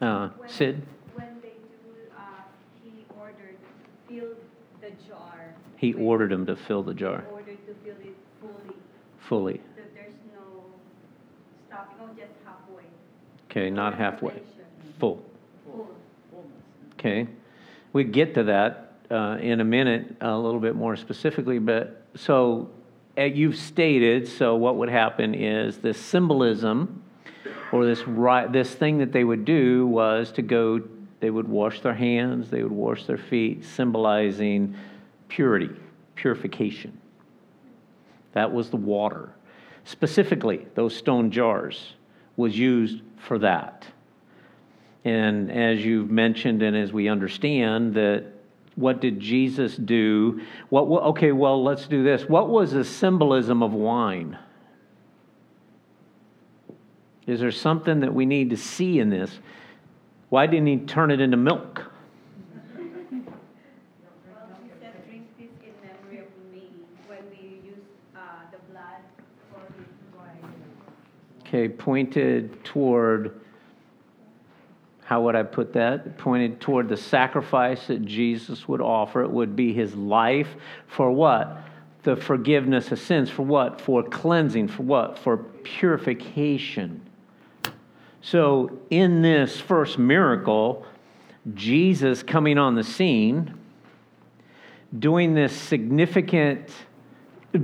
[0.01, 0.81] Uh, Sid?
[1.15, 2.21] When they do, uh,
[2.83, 3.57] he ordered,
[4.07, 4.35] fill
[4.81, 5.53] the jar.
[5.77, 8.75] He with- ordered him to fill the jar Ordered to fill it fully,
[9.19, 9.61] fully.
[9.75, 10.63] that there's no
[11.67, 12.83] stopping, just halfway.
[13.51, 14.41] Okay, not halfway,
[14.99, 15.23] full.
[15.65, 15.87] Full.
[16.93, 17.27] Okay.
[17.93, 22.69] We get to that uh, in a minute, a little bit more specifically, but so
[23.17, 27.03] uh, you've stated, so what would happen is the symbolism
[27.71, 30.81] or this right, this thing that they would do was to go,
[31.19, 34.75] they would wash their hands, they would wash their feet, symbolizing
[35.27, 35.69] purity,
[36.15, 36.97] purification.
[38.33, 39.29] That was the water.
[39.85, 41.93] Specifically, those stone jars
[42.37, 43.85] was used for that.
[45.05, 48.25] And as you've mentioned, and as we understand, that
[48.75, 50.41] what did Jesus do?
[50.69, 52.23] What, okay, well, let's do this.
[52.23, 54.37] What was the symbolism of wine?
[57.29, 59.39] Is there something that we need to see in this?
[60.29, 61.83] Why didn't he turn it into milk?
[71.41, 73.39] Okay, pointed toward,
[75.03, 76.17] how would I put that?
[76.17, 79.23] Pointed toward the sacrifice that Jesus would offer.
[79.23, 80.49] It would be his life
[80.87, 81.63] for what?
[82.03, 83.29] The forgiveness of sins.
[83.29, 83.81] For what?
[83.81, 84.67] For cleansing.
[84.69, 85.17] For what?
[85.17, 87.01] For purification.
[88.21, 90.85] So, in this first miracle,
[91.53, 93.57] Jesus coming on the scene,
[94.97, 96.69] doing this significant,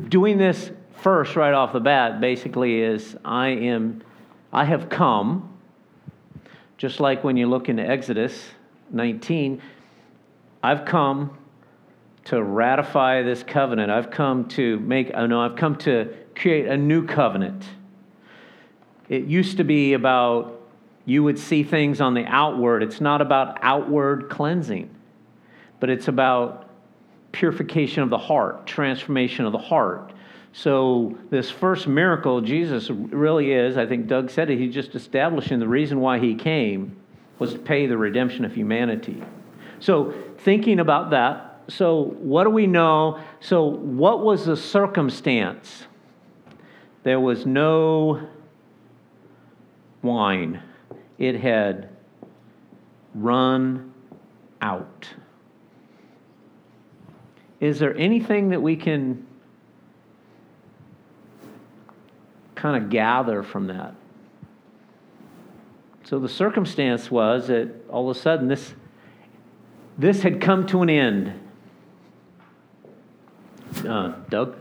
[0.08, 4.02] doing this first right off the bat basically is I am,
[4.54, 5.54] I have come,
[6.78, 8.42] just like when you look into Exodus
[8.92, 9.62] 19,
[10.64, 11.38] I've come
[12.26, 13.92] to ratify this covenant.
[13.92, 17.64] I've come to make, oh, I know, I've come to create a new covenant.
[19.10, 20.62] It used to be about
[21.06, 22.82] you would see things on the outward.
[22.82, 24.90] It's not about outward cleansing,
[25.80, 26.70] but it's about
[27.32, 30.14] purification of the heart, transformation of the heart.
[30.54, 35.60] So, this first miracle, Jesus really is, I think Doug said it, he's just establishing
[35.60, 36.96] the reason why he came
[37.40, 39.22] was to pay the redemption of humanity.
[39.80, 43.20] So, thinking about that, so what do we know?
[43.42, 45.84] So, what was the circumstance?
[47.04, 48.26] There was no
[50.06, 50.62] wine,
[51.18, 51.90] it had
[53.14, 53.94] run
[54.62, 55.10] out.
[57.60, 59.26] Is there anything that we can
[62.54, 63.96] kind of gather from that?
[66.04, 68.74] So the circumstance was that all of a sudden this
[69.98, 71.40] this had come to an end.
[73.88, 74.56] Uh, Doug?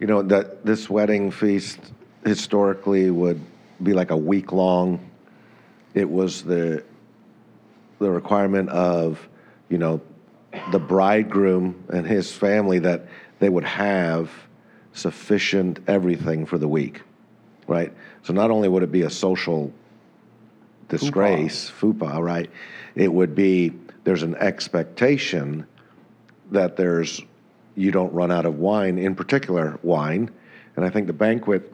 [0.00, 1.80] You know, that this wedding feast
[2.24, 3.40] historically would
[3.82, 5.10] be like a week long.
[5.94, 6.84] It was the
[7.98, 9.28] the requirement of,
[9.68, 10.00] you know,
[10.70, 13.06] the bridegroom and his family that
[13.40, 14.30] they would have
[14.92, 17.02] sufficient everything for the week,
[17.66, 17.92] right?
[18.22, 19.72] So not only would it be a social
[20.88, 22.50] disgrace, fupa, right?
[22.94, 23.72] It would be
[24.04, 25.66] there's an expectation
[26.50, 27.20] that there's
[27.74, 30.30] you don't run out of wine, in particular wine,
[30.76, 31.72] and I think the banquet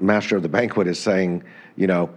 [0.00, 1.42] master of the banquet is saying,
[1.76, 2.10] you know,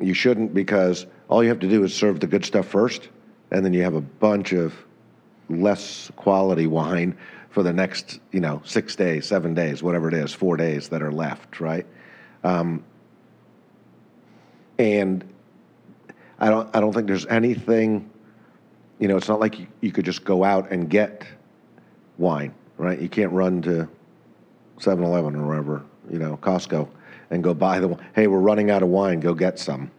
[0.00, 3.08] you shouldn't because all you have to do is serve the good stuff first,
[3.50, 4.74] and then you have a bunch of
[5.48, 7.16] less quality wine
[7.50, 11.02] for the next, you know, six days, seven days, whatever it is, four days that
[11.02, 11.86] are left, right?
[12.44, 12.84] Um,
[14.78, 15.24] and
[16.38, 18.08] I don't, I don't think there's anything,
[18.98, 21.26] you know, it's not like you, you could just go out and get
[22.18, 23.00] wine, right?
[23.00, 23.88] You can't run to
[24.78, 26.88] 7 Eleven or wherever, you know, Costco,
[27.30, 29.90] and go buy the, hey, we're running out of wine, go get some.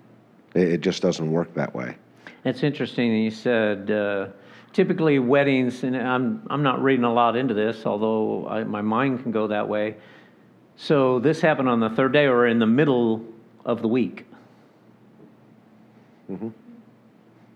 [0.53, 1.95] It, it just doesn't work that way.
[2.45, 4.27] It's interesting you said uh,
[4.73, 9.23] typically weddings, and I'm, I'm not reading a lot into this, although I, my mind
[9.23, 9.95] can go that way.
[10.75, 13.25] So this happened on the third day or in the middle
[13.65, 14.25] of the week,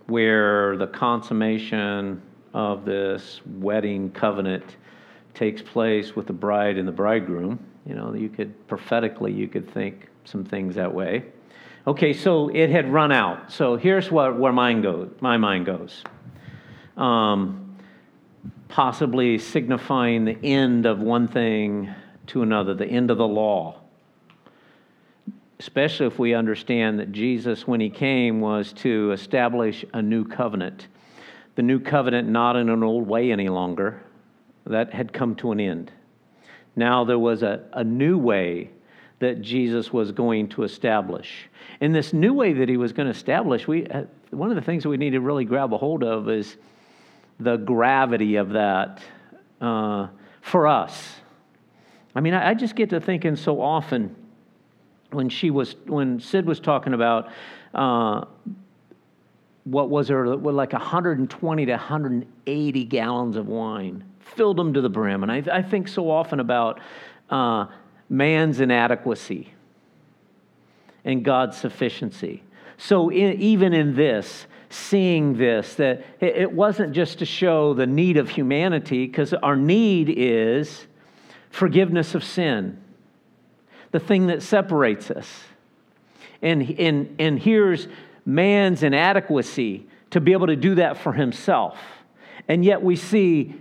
[0.08, 2.22] where the consummation
[2.54, 4.76] of this wedding covenant
[5.34, 7.58] takes place with the bride and the bridegroom.
[7.86, 11.26] You know, you could prophetically, you could think some things that way.
[11.86, 13.52] Okay, so it had run out.
[13.52, 16.04] So here's what, where mine goes, my mind goes.
[16.96, 17.78] Um,
[18.70, 21.94] possibly signifying the end of one thing
[22.28, 23.82] to another, the end of the law.
[25.60, 30.88] Especially if we understand that Jesus, when he came, was to establish a new covenant.
[31.56, 34.02] The new covenant, not in an old way any longer,
[34.66, 35.92] that had come to an end.
[36.76, 38.70] Now there was a, a new way
[39.20, 41.50] that Jesus was going to establish.
[41.80, 44.62] And this new way that he was going to establish, we, uh, one of the
[44.62, 46.58] things that we need to really grab a hold of is
[47.40, 49.02] the gravity of that
[49.62, 50.08] uh,
[50.42, 51.16] for us.
[52.16, 54.16] I mean, I, I just get to thinking so often
[55.12, 57.30] when she was, when Sid was talking about
[57.74, 58.26] uh,
[59.64, 64.04] what was there, like 120 to 180 gallons of wine,
[64.36, 65.24] filled them to the brim.
[65.24, 66.80] And I, I think so often about
[67.30, 67.68] uh,
[68.10, 69.54] man's inadequacy
[71.06, 72.44] and God's sufficiency.
[72.78, 77.86] So, in, even in this, seeing this, that it, it wasn't just to show the
[77.86, 80.88] need of humanity, because our need is
[81.50, 82.82] forgiveness of sin,
[83.92, 85.44] the thing that separates us.
[86.42, 87.88] And, and, and here's
[88.26, 91.78] man's inadequacy to be able to do that for himself.
[92.48, 93.56] And yet we see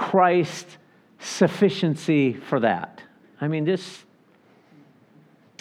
[0.00, 0.78] Christ's
[1.18, 3.02] sufficiency for that.
[3.38, 4.04] I mean, this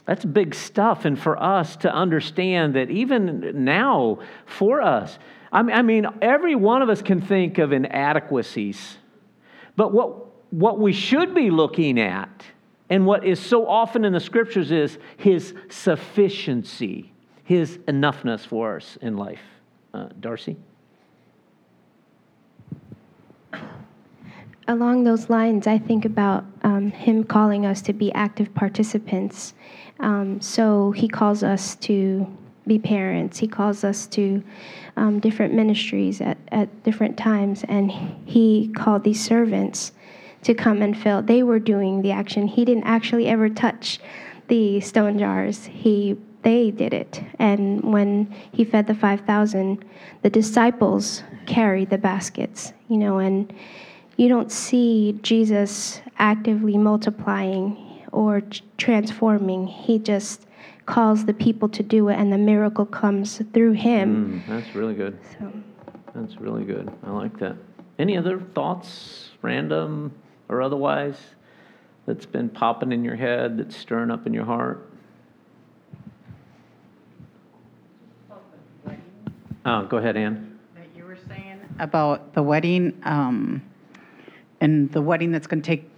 [0.05, 1.03] that's big stuff.
[1.03, 5.19] And for us to understand that even now, for us,
[5.51, 8.97] I mean, every one of us can think of inadequacies.
[9.75, 12.43] But what, what we should be looking at,
[12.89, 17.11] and what is so often in the scriptures, is his sufficiency,
[17.43, 19.41] his enoughness for us in life.
[19.93, 20.55] Uh, Darcy?
[24.69, 29.55] Along those lines, I think about um, him calling us to be active participants.
[29.99, 32.27] Um, so he calls us to
[32.67, 33.39] be parents.
[33.39, 34.43] He calls us to
[34.95, 37.91] um, different ministries at, at different times, and
[38.25, 39.91] he called these servants
[40.43, 41.23] to come and fill.
[41.23, 42.47] They were doing the action.
[42.47, 43.99] He didn't actually ever touch
[44.49, 45.65] the stone jars.
[45.65, 47.21] He they did it.
[47.37, 49.83] And when he fed the 5,000,
[50.21, 53.53] the disciples carried the baskets, you know, and
[54.19, 58.41] you don't see Jesus actively multiplying or
[58.77, 59.65] transforming.
[59.65, 60.45] He just
[60.85, 64.43] calls the people to do it, and the miracle comes through him.
[64.45, 65.17] Mm, that's really good.
[65.39, 65.53] So.
[66.13, 66.91] That's really good.
[67.03, 67.55] I like that.
[67.97, 70.11] Any other thoughts, random
[70.49, 71.15] or otherwise,
[72.05, 74.85] that's been popping in your head, that's stirring up in your heart?
[79.65, 80.59] Oh, go ahead, Ann.
[80.75, 82.99] That you were saying about the wedding.
[83.03, 83.61] Um,
[84.61, 85.89] and the wedding that's going to take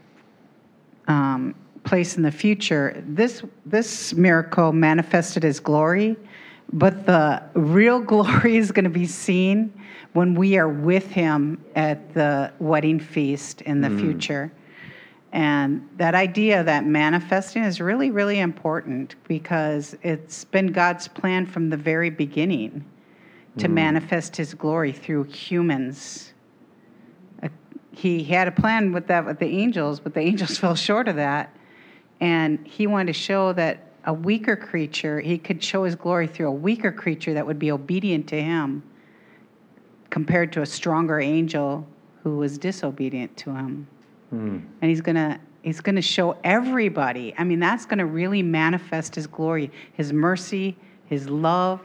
[1.07, 6.15] um, place in the future, this, this miracle manifested as glory,
[6.73, 9.73] but the real glory is going to be seen
[10.13, 13.99] when we are with him at the wedding feast in the mm.
[13.99, 14.51] future.
[15.33, 21.69] And that idea that manifesting is really, really important because it's been God's plan from
[21.69, 22.83] the very beginning
[23.57, 23.73] to mm.
[23.73, 26.30] manifest his glory through humans
[27.91, 31.15] he had a plan with that with the angels, but the angels fell short of
[31.17, 31.55] that.
[32.19, 36.47] And he wanted to show that a weaker creature, he could show his glory through
[36.47, 38.83] a weaker creature that would be obedient to him
[40.09, 41.87] compared to a stronger angel
[42.23, 43.87] who was disobedient to him.
[44.29, 44.59] Hmm.
[44.81, 47.33] And he's going to he's going to show everybody.
[47.37, 50.75] I mean, that's going to really manifest his glory, his mercy,
[51.05, 51.81] his love,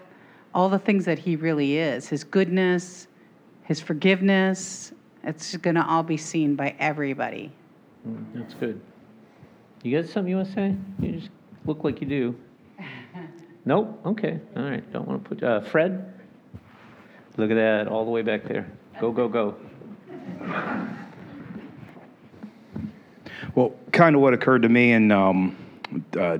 [0.54, 3.08] all the things that he really is, his goodness,
[3.64, 4.92] his forgiveness.
[5.26, 7.50] It's going to all be seen by everybody.
[8.08, 8.80] Mm, That's good.
[9.82, 10.76] You got something you want to say?
[11.00, 11.30] You just
[11.66, 12.36] look like you do.
[13.68, 14.00] Nope?
[14.06, 14.38] Okay.
[14.56, 14.92] All right.
[14.92, 16.14] Don't want to put, uh, Fred?
[17.36, 18.70] Look at that, all the way back there.
[19.00, 19.56] Go, go, go.
[23.56, 25.56] Well, kind of what occurred to me, and um,
[26.16, 26.38] uh,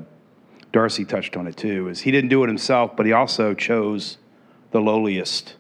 [0.71, 4.19] Darcy touched on it too, is he didn't do it himself, but he also chose
[4.71, 5.57] the lowliest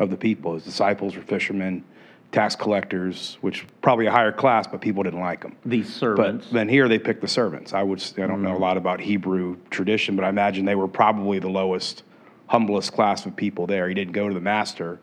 [0.00, 0.54] of the people.
[0.54, 1.84] His disciples were fishermen,
[2.34, 5.56] tax collectors, which probably a higher class, but people didn't like them.
[5.64, 6.46] These servants.
[6.46, 7.72] But then here they picked the servants.
[7.72, 10.88] I would, I don't know a lot about Hebrew tradition, but I imagine they were
[10.88, 12.02] probably the lowest,
[12.48, 13.88] humblest class of people there.
[13.88, 14.98] He didn't go to the master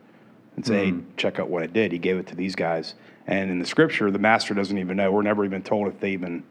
[0.57, 1.93] and say, hey, check out what I did.
[1.93, 2.95] He gave it to these guys.
[3.27, 5.09] And in the scripture, the master doesn't even know.
[5.09, 6.43] We're never even told if they even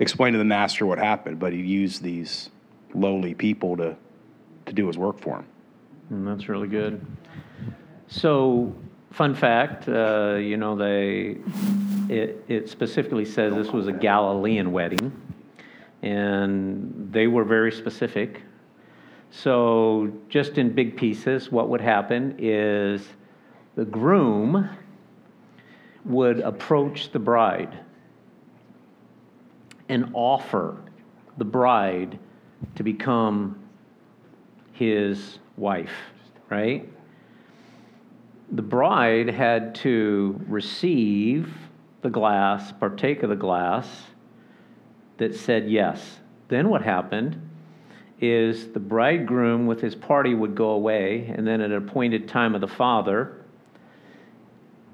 [0.00, 2.50] explained to the master what happened, but he used these
[2.94, 3.96] lowly people to,
[4.66, 5.46] to do his work for him.
[6.12, 7.06] Mm, that's really good.
[8.08, 8.74] So,
[9.14, 11.36] fun fact, uh, you know, they
[12.12, 15.12] it, it specifically says this was a Galilean wedding,
[16.02, 18.42] and they were very specific.
[19.30, 23.06] So, just in big pieces, what would happen is
[23.76, 24.68] the groom
[26.04, 27.78] would approach the bride
[29.88, 30.76] and offer
[31.38, 32.18] the bride
[32.74, 33.58] to become
[34.72, 35.94] his wife,
[36.50, 36.88] right?
[38.54, 41.52] The bride had to receive
[42.02, 43.88] the glass, partake of the glass
[45.16, 46.20] that said yes.
[46.46, 47.50] Then what happened
[48.20, 52.54] is the bridegroom with his party would go away, and then at an appointed time
[52.54, 53.44] of the father,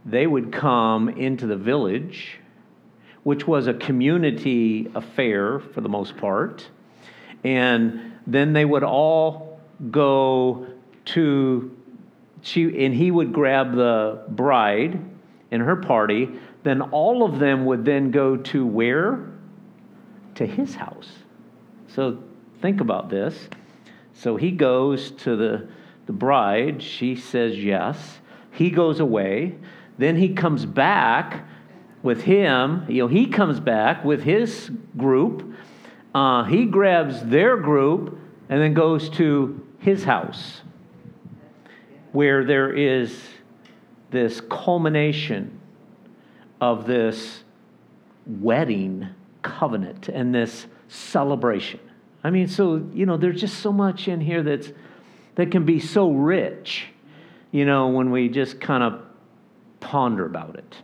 [0.06, 2.38] they would come into the village,
[3.24, 6.66] which was a community affair for the most part,
[7.44, 10.66] and then they would all go
[11.04, 11.76] to
[12.42, 14.98] she and he would grab the bride
[15.50, 16.28] and her party
[16.62, 19.30] then all of them would then go to where?
[20.34, 21.10] To his house.
[21.88, 22.22] So
[22.60, 23.48] think about this.
[24.12, 25.68] So he goes to the
[26.06, 26.82] the bride.
[26.82, 28.18] She says yes.
[28.52, 29.56] He goes away.
[29.98, 31.46] Then he comes back
[32.02, 32.84] with him.
[32.88, 35.54] You know he comes back with his group.
[36.14, 38.18] Uh, he grabs their group
[38.48, 40.62] and then goes to his house
[42.12, 43.20] where there is
[44.10, 45.60] this culmination
[46.60, 47.44] of this
[48.26, 49.08] wedding
[49.42, 51.80] covenant and this celebration.
[52.22, 54.72] I mean, so, you know, there's just so much in here that's,
[55.36, 56.88] that can be so rich,
[57.50, 59.00] you know, when we just kind of
[59.80, 60.76] ponder about it.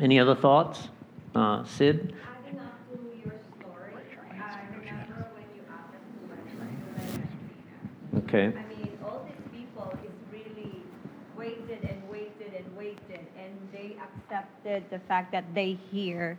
[0.00, 0.88] Any other thoughts?
[1.34, 2.14] Uh, Sid?
[2.46, 3.92] Adding up to your story,
[4.32, 7.28] I remember when you asked us to mention
[8.24, 8.46] Okay.
[8.46, 10.82] I mean, all these people is really
[11.50, 16.38] waited and waited and waited, and they accepted the fact that they hear,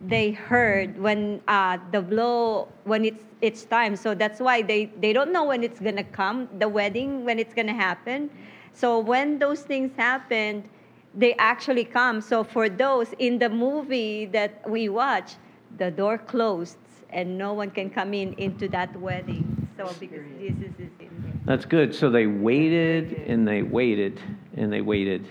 [0.00, 3.96] they heard when uh, the blow when it's it's time.
[3.96, 7.54] So that's why they they don't know when it's gonna come, the wedding when it's
[7.54, 8.30] gonna happen.
[8.72, 10.68] So when those things happened,
[11.14, 12.20] they actually come.
[12.20, 15.34] So for those in the movie that we watch,
[15.78, 16.78] the door closed
[17.10, 19.68] and no one can come in into that wedding.
[19.76, 21.32] So because this is is in there.
[21.44, 21.94] That's good.
[21.94, 24.20] So they waited and they waited
[24.56, 25.26] and they waited.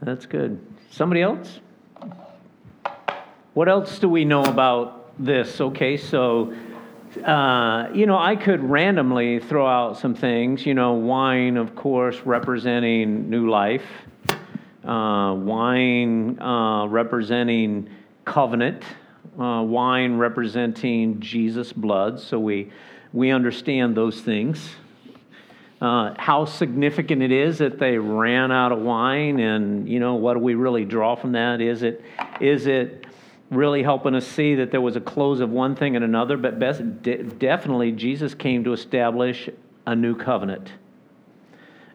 [0.00, 0.60] That's good.
[0.90, 1.60] Somebody else?
[3.54, 5.60] What else do we know about this?
[5.60, 6.54] Okay, so,
[7.24, 10.66] uh, you know, I could randomly throw out some things.
[10.66, 13.84] You know, wine, of course, representing new life,
[14.84, 17.90] uh, wine uh, representing
[18.24, 18.82] covenant,
[19.38, 22.18] uh, wine representing Jesus' blood.
[22.18, 22.72] So we,
[23.12, 24.70] we understand those things
[25.82, 29.40] uh, how significant it is that they ran out of wine.
[29.40, 31.60] And you know what do we really draw from that?
[31.60, 32.02] Is it
[32.40, 33.04] is it
[33.50, 36.36] really helping us see that there was a close of one thing and another?
[36.36, 39.50] But best, de- definitely jesus came to establish
[39.84, 40.70] a new covenant.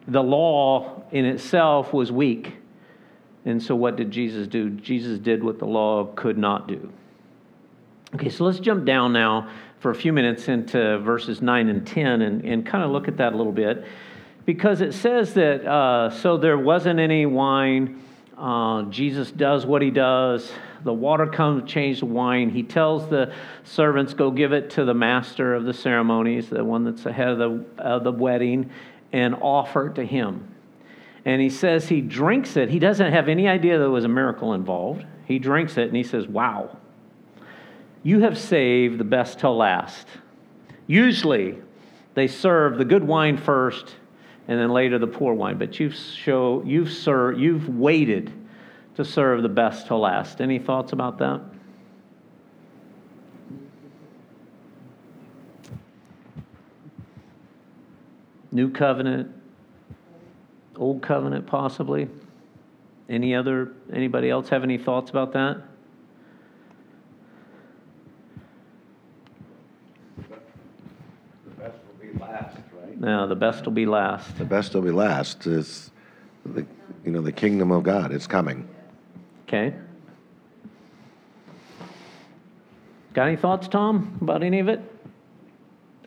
[0.06, 2.56] The law in itself was weak.
[3.46, 4.68] And so what did jesus do?
[4.68, 6.92] Jesus did what the law could not do.
[8.14, 9.50] Okay, so let's jump down now
[9.80, 13.16] for a few minutes into verses 9 and 10 and, and kind of look at
[13.18, 13.84] that a little bit.
[14.44, 18.02] Because it says that, uh, so there wasn't any wine.
[18.36, 20.50] Uh, Jesus does what he does.
[20.84, 22.50] the water comes, change the wine.
[22.50, 23.32] He tells the
[23.64, 27.38] servants, go give it to the master of the ceremonies, the one that's ahead of
[27.38, 28.70] the, of the wedding,
[29.12, 30.54] and offer it to him.
[31.24, 32.70] And he says he drinks it.
[32.70, 35.04] He doesn't have any idea there was a miracle involved.
[35.26, 36.77] He drinks it and he says, Wow,
[38.02, 40.06] you have saved the best till last.
[40.86, 41.58] Usually,
[42.14, 43.94] they serve the good wine first
[44.48, 48.32] and then later the poor wine, but you've, show, you've, served, you've waited
[48.96, 50.40] to serve the best till last.
[50.40, 51.42] Any thoughts about that?
[58.50, 59.30] New covenant,
[60.76, 62.08] old covenant, possibly.
[63.10, 63.72] Any other?
[63.92, 65.62] Anybody else have any thoughts about that?
[70.16, 72.87] The best will be last, right?
[72.98, 74.36] No, the best will be last.
[74.38, 75.90] The best will be last is,
[76.44, 76.66] the,
[77.04, 78.68] you know, the kingdom of God is coming.
[79.46, 79.72] Okay.
[83.14, 84.80] Got any thoughts, Tom, about any of it?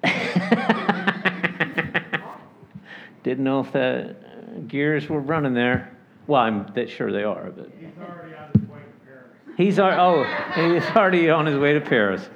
[3.24, 4.16] Didn't know if the
[4.68, 5.96] gears were running there.
[6.28, 9.58] Well, I'm that sure they are, but He's already on his way to Paris.
[9.58, 10.24] he's al- oh
[10.74, 12.28] he's already on his way to Paris.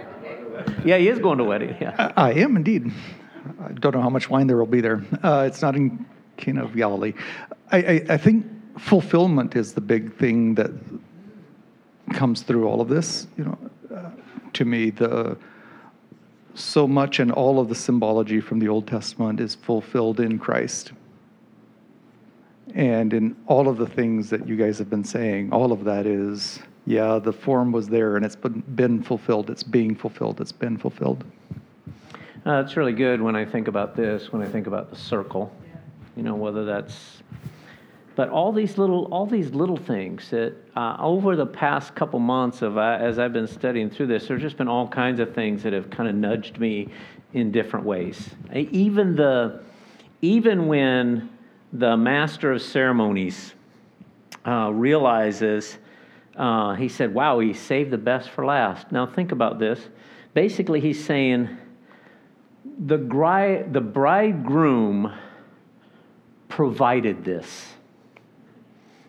[0.84, 1.76] yeah, he is going to wedding.
[1.80, 2.12] Yeah.
[2.16, 2.92] I am indeed.
[3.60, 5.02] I don't know how much wine there will be there.
[5.22, 6.06] Uh, it's not in
[6.36, 7.14] Cana of Galilee.
[7.70, 8.46] I, I, I think
[8.78, 10.70] fulfillment is the big thing that
[12.12, 13.26] comes through all of this.
[13.36, 13.58] You know,
[13.94, 14.10] uh,
[14.54, 15.36] to me, the
[16.54, 20.92] so much and all of the symbology from the Old Testament is fulfilled in Christ.
[22.74, 26.06] And in all of the things that you guys have been saying, all of that
[26.06, 26.58] is,
[26.88, 29.50] yeah, the form was there and it's been, fulfilled.
[29.50, 30.40] It's being fulfilled.
[30.40, 31.22] It's been fulfilled.
[32.46, 35.54] Uh, it's really good when I think about this, when I think about the circle.
[36.16, 37.22] You know, whether that's,
[38.16, 42.62] but all these little, all these little things that uh, over the past couple months
[42.62, 45.62] of uh, as I've been studying through this, there's just been all kinds of things
[45.64, 46.88] that have kind of nudged me
[47.34, 48.30] in different ways.
[48.54, 49.60] Even the,
[50.22, 51.28] even when
[51.70, 53.52] the master of ceremonies
[54.46, 55.76] uh, realizes,
[56.38, 59.80] uh, he said, "Wow, he saved the best for last." Now think about this.
[60.34, 61.48] Basically, he's saying
[62.78, 65.12] the, gri- the bridegroom
[66.48, 67.74] provided this.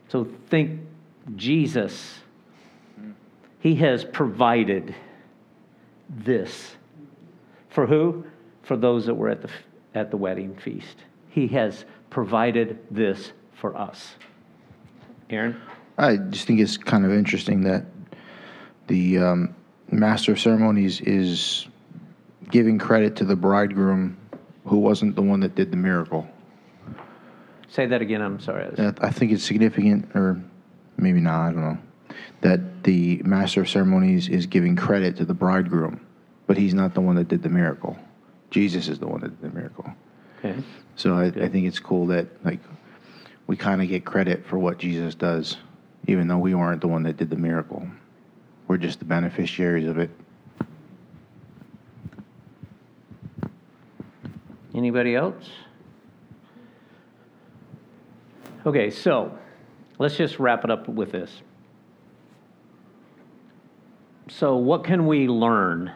[0.09, 0.81] So think
[1.35, 2.15] Jesus.
[3.59, 4.95] He has provided
[6.09, 6.75] this.
[7.69, 8.25] For who?
[8.63, 9.49] For those that were at the,
[9.93, 10.95] at the wedding feast.
[11.29, 14.15] He has provided this for us.
[15.29, 15.61] Aaron?
[15.99, 17.85] I just think it's kind of interesting that
[18.87, 19.55] the um,
[19.91, 21.67] master of ceremonies is
[22.49, 24.17] giving credit to the bridegroom
[24.65, 26.27] who wasn't the one that did the miracle.
[27.67, 28.21] Say that again.
[28.21, 28.73] I'm sorry.
[28.77, 30.41] I think it's significant, or
[30.97, 31.77] maybe not, I don't know,
[32.41, 35.99] that the master of ceremonies is giving credit to the bridegroom,
[36.47, 37.97] but he's not the one that did the miracle.
[38.51, 39.93] Jesus is the one that did the miracle.
[40.39, 40.55] Okay.
[40.95, 42.59] So I, I think it's cool that like
[43.47, 45.57] we kind of get credit for what Jesus does,
[46.09, 47.87] even though we weren't the one that did the miracle.
[48.67, 50.09] We're just the beneficiaries of it.
[54.73, 55.51] Anybody else?
[58.65, 59.37] Okay, so
[59.99, 61.43] let's just wrap it up with this.
[64.29, 65.91] So, what can we learn?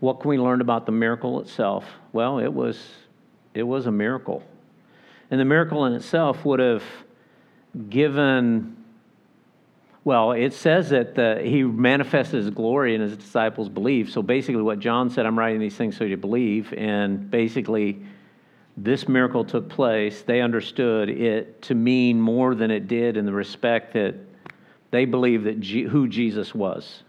[0.00, 1.84] What can we learn about the miracle itself?
[2.12, 2.82] Well, it was
[3.52, 4.42] it was a miracle.
[5.30, 6.82] And the miracle in itself would have
[7.88, 8.81] given
[10.04, 14.12] well, it says that the, he manifested his glory and his disciples believed.
[14.12, 16.74] So basically, what John said, I'm writing these things so you believe.
[16.76, 18.02] And basically,
[18.76, 20.22] this miracle took place.
[20.22, 24.16] They understood it to mean more than it did in the respect that
[24.90, 27.04] they believed that G- who Jesus was.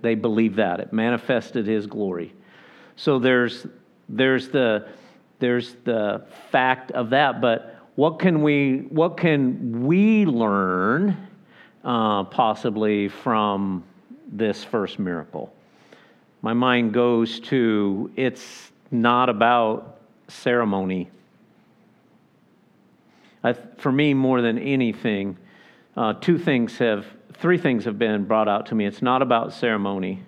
[0.00, 2.32] They believed that it manifested His glory.
[2.96, 3.66] So there's
[4.08, 4.88] there's the
[5.40, 7.40] there's the fact of that.
[7.40, 11.27] But what can we what can we learn?
[11.84, 13.84] Uh, possibly from
[14.30, 15.52] this first miracle.
[16.42, 19.98] My mind goes to it's not about
[20.28, 21.10] ceremony.
[23.42, 25.36] I, for me, more than anything,
[25.96, 28.86] uh, two things have, three things have been brought out to me.
[28.86, 30.22] It's not about ceremony.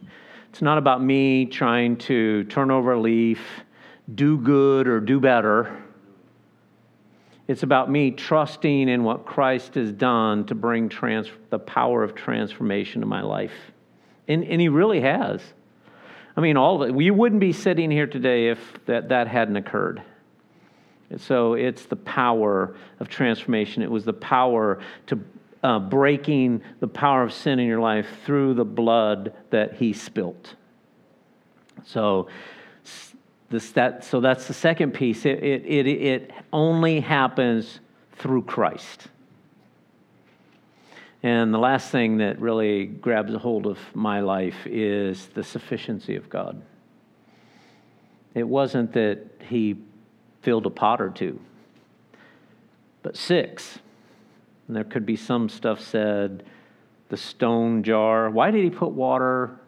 [0.50, 3.40] It's not about me trying to turn over a leaf,
[4.14, 5.76] do good or do better.
[7.50, 12.14] It's about me trusting in what Christ has done to bring trans- the power of
[12.14, 13.72] transformation to my life.
[14.28, 15.42] And, and He really has.
[16.36, 16.94] I mean, all of it.
[16.94, 20.00] We wouldn't be sitting here today if that, that hadn't occurred.
[21.16, 23.82] So it's the power of transformation.
[23.82, 24.78] It was the power
[25.08, 25.18] to
[25.64, 30.54] uh, breaking the power of sin in your life through the blood that he spilt.
[31.84, 32.28] So,
[33.50, 35.26] this, that, so that's the second piece.
[35.26, 37.80] It, it, it, it only happens
[38.12, 39.08] through Christ.
[41.22, 46.16] And the last thing that really grabs a hold of my life is the sufficiency
[46.16, 46.62] of God.
[48.34, 49.76] It wasn't that he
[50.42, 51.40] filled a pot or two,
[53.02, 53.80] but six.
[54.68, 56.44] And there could be some stuff said,
[57.08, 58.30] the stone jar.
[58.30, 59.58] Why did he put water?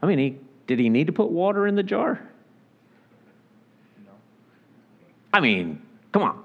[0.00, 2.27] I mean, he, did he need to put water in the jar?
[5.32, 6.42] I mean, come on.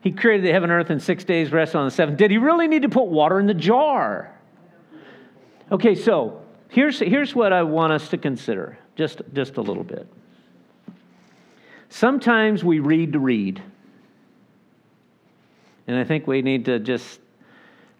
[0.00, 2.18] He created the heaven and earth in six days, rested on the seventh.
[2.18, 4.34] Did he really need to put water in the jar?
[5.70, 10.06] Okay, so here's, here's what I want us to consider, just, just a little bit.
[11.90, 13.62] Sometimes we read to read.
[15.86, 17.20] And I think we need to just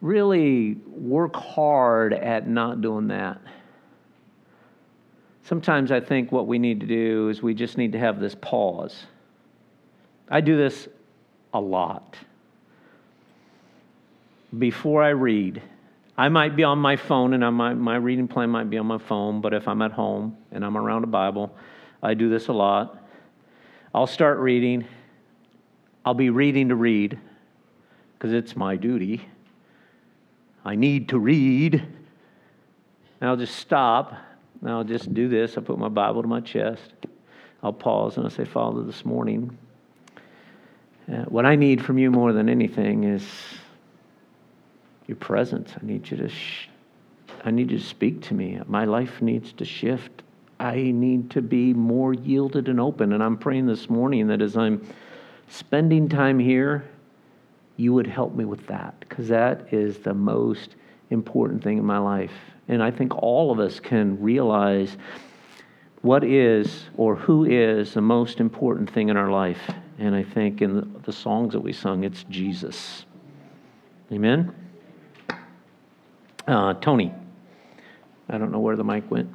[0.01, 3.41] really work hard at not doing that.
[5.43, 8.37] Sometimes I think what we need to do is we just need to have this
[8.41, 9.07] pause.
[10.31, 10.89] I do this
[11.53, 12.17] a lot.
[14.57, 15.61] Before I read,
[16.17, 18.87] I might be on my phone and I might, my reading plan might be on
[18.87, 21.55] my phone, but if I'm at home and I'm around a Bible,
[22.03, 22.97] I do this a lot.
[23.95, 24.87] I'll start reading.
[26.05, 27.19] I'll be reading to read
[28.17, 29.27] because it's my duty.
[30.65, 31.75] I need to read.
[31.75, 34.15] And I'll just stop.
[34.61, 35.57] And I'll just do this.
[35.57, 36.93] I'll put my Bible to my chest.
[37.63, 39.57] I'll pause and I say, Father, this morning,
[41.11, 43.27] uh, what I need from you more than anything is
[45.07, 45.73] your presence.
[45.81, 46.29] I need you to.
[46.29, 46.69] Sh-
[47.45, 48.61] I need you to speak to me.
[48.67, 50.23] My life needs to shift.
[50.59, 53.13] I need to be more yielded and open.
[53.13, 54.87] And I'm praying this morning that as I'm
[55.49, 56.85] spending time here,
[57.77, 60.77] you would help me with that because that is the most
[61.09, 62.35] important thing in my life.
[62.69, 64.97] And I think all of us can realize
[66.03, 69.71] what is or who is the most important thing in our life.
[70.01, 73.05] And I think in the songs that we sung, it's Jesus.
[74.11, 74.51] Amen?
[76.49, 77.13] Uh, Tony.
[78.31, 79.31] I don't know where the mic went.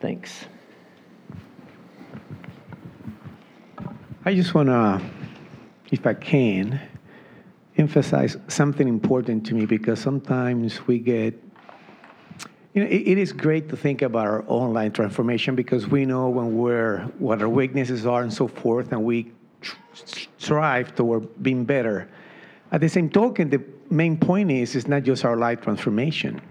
[0.00, 0.44] Thanks.
[4.24, 5.00] I just want to,
[5.90, 6.80] if I can,
[7.76, 11.42] emphasize something important to me because sometimes we get
[12.76, 16.28] you know, it, it is great to think about our online transformation because we know
[16.28, 19.32] when we're what our weaknesses are and so forth, and we
[20.36, 22.06] strive toward being better.
[22.70, 26.42] At the same token, the main point is it's not just our life transformation.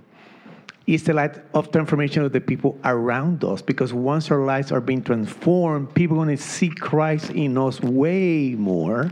[0.88, 4.82] It's the life of transformation of the people around us because once our lives are
[4.82, 9.12] being transformed, people are going to see Christ in us way more.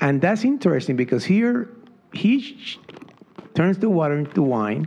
[0.00, 1.70] And that's interesting because here
[2.12, 2.56] he
[3.54, 4.86] turns the water into wine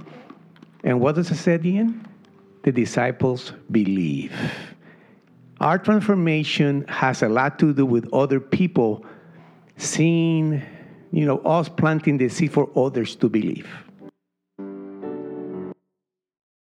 [0.84, 2.08] and what does it say at the end?
[2.64, 4.34] The disciples believe.
[5.60, 9.06] Our transformation has a lot to do with other people
[9.78, 10.62] seeing,
[11.12, 13.68] you know, us planting the seed for others to believe.